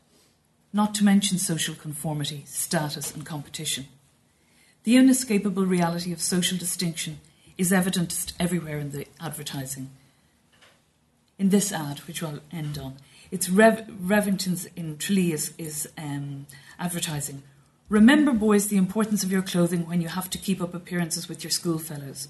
not 0.71 0.95
to 0.95 1.03
mention 1.03 1.37
social 1.37 1.75
conformity, 1.75 2.43
status, 2.45 3.13
and 3.13 3.25
competition. 3.25 3.87
The 4.83 4.97
inescapable 4.97 5.65
reality 5.65 6.13
of 6.13 6.21
social 6.21 6.59
distinction 6.59 7.19
is 7.57 7.71
evident 7.71 8.33
everywhere 8.39 8.79
in 8.79 8.91
the 8.91 9.07
advertising. 9.19 9.89
In 11.37 11.49
this 11.49 11.71
ad, 11.71 11.99
which 11.99 12.23
I'll 12.23 12.39
end 12.51 12.77
on, 12.77 12.95
it's 13.31 13.49
Rev- 13.49 13.87
Revington's 13.99 14.65
in 14.75 14.97
Tralee 14.97 15.33
is, 15.33 15.53
is 15.57 15.89
um, 15.97 16.47
advertising. 16.79 17.43
Remember, 17.89 18.31
boys, 18.31 18.67
the 18.67 18.77
importance 18.77 19.23
of 19.23 19.31
your 19.31 19.41
clothing 19.41 19.87
when 19.87 20.01
you 20.01 20.07
have 20.07 20.29
to 20.31 20.37
keep 20.37 20.61
up 20.61 20.73
appearances 20.73 21.27
with 21.27 21.43
your 21.43 21.51
schoolfellows. 21.51 22.29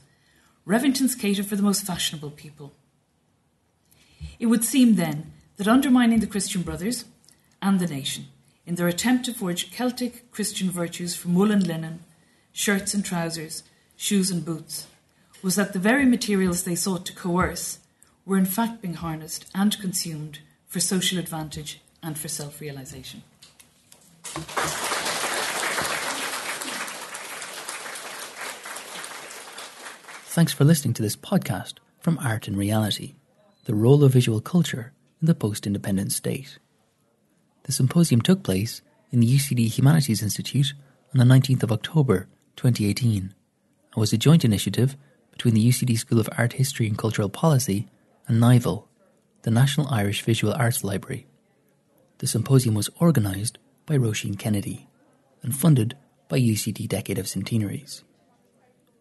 Revingtons 0.68 1.20
cater 1.20 1.44
for 1.44 1.56
the 1.56 1.64
most 1.64 1.86
fashionable 1.86 2.32
people. 2.32 2.74
It 4.40 4.48
would 4.48 4.66
seem 4.66 4.96
then 4.96 5.32
that 5.58 5.68
undermining 5.68 6.20
the 6.20 6.28
Christian 6.28 6.64
brothers 6.64 7.06
and 7.62 7.80
the 7.80 7.88
nation 7.88 8.26
in 8.66 8.76
their 8.76 8.88
attempt 8.88 9.26
to 9.26 9.34
forge 9.34 9.72
Celtic 9.72 10.32
Christian 10.32 10.72
virtues 10.72 11.16
from 11.16 11.36
wool 11.36 11.52
and 11.52 11.66
linen, 11.66 12.00
shirts 12.52 12.94
and 12.94 13.06
trousers, 13.06 13.64
shoes 13.96 14.32
and 14.32 14.44
boots, 14.44 14.88
was 15.46 15.56
that 15.58 15.74
the 15.74 15.80
very 15.80 16.06
materials 16.08 16.64
they 16.64 16.74
sought 16.74 17.06
to 17.06 17.14
coerce 17.14 17.78
were 18.26 18.36
in 18.36 18.46
fact 18.46 18.82
being 18.82 18.96
harnessed 18.96 19.46
and 19.54 19.80
consumed 19.80 20.40
for 20.66 20.80
social 20.80 21.20
advantage 21.20 21.82
and 22.02 22.18
for 22.18 22.28
self 22.28 22.60
realization. 22.60 23.22
Thanks 30.34 30.52
for 30.52 30.64
listening 30.64 30.96
to 30.96 31.04
this 31.04 31.16
podcast 31.16 31.74
from 32.00 32.18
Art 32.18 32.48
and 32.48 32.58
Reality 32.58 33.14
The 33.66 33.76
Role 33.76 34.04
of 34.04 34.14
Visual 34.14 34.42
Culture 34.42 34.94
in 35.22 35.28
the 35.28 35.36
Post 35.36 35.68
Independent 35.68 36.12
State. 36.12 36.58
The 37.66 37.72
symposium 37.72 38.22
took 38.22 38.42
place 38.42 38.82
in 39.12 39.20
the 39.20 39.28
UCD 39.28 39.68
Humanities 39.68 40.24
Institute 40.24 40.74
on 41.14 41.20
the 41.20 41.36
19th 41.36 41.62
of 41.62 41.72
October 41.72 42.28
2018 42.56 43.22
and 43.22 43.32
was 43.96 44.12
a 44.12 44.18
joint 44.18 44.44
initiative 44.44 44.98
between 45.36 45.54
the 45.54 45.68
UCD 45.68 45.98
School 45.98 46.20
of 46.20 46.30
Art 46.38 46.54
History 46.54 46.88
and 46.88 46.98
Cultural 46.98 47.30
Policy 47.30 47.90
and 48.26 48.40
NIVAL, 48.40 48.88
the 49.42 49.52
National 49.52 49.88
Irish 49.90 50.24
Visual 50.24 50.54
Arts 50.54 50.82
Library. 50.84 51.28
The 52.20 52.28
symposium 52.28 52.74
was 52.74 52.90
organised 53.02 53.58
by 53.86 53.98
Roisin 53.98 54.40
Kennedy 54.40 54.88
and 55.44 55.54
funded 55.54 55.98
by 56.30 56.40
UCD 56.40 56.88
Decade 56.88 57.20
of 57.20 57.28
Centenaries. 57.28 58.04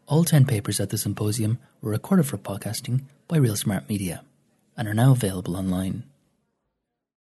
All 0.07 0.25
10 0.25 0.45
papers 0.45 0.81
at 0.81 0.91
the 0.91 0.99
symposium 0.99 1.59
were 1.81 1.93
recorded 1.93 2.27
for 2.27 2.37
podcasting 2.37 3.05
by 3.29 3.37
Real 3.37 3.57
Smart 3.57 3.89
Media 3.89 4.25
and 4.77 4.89
are 4.89 4.95
now 4.95 5.13
available 5.13 5.57
online. 5.57 6.03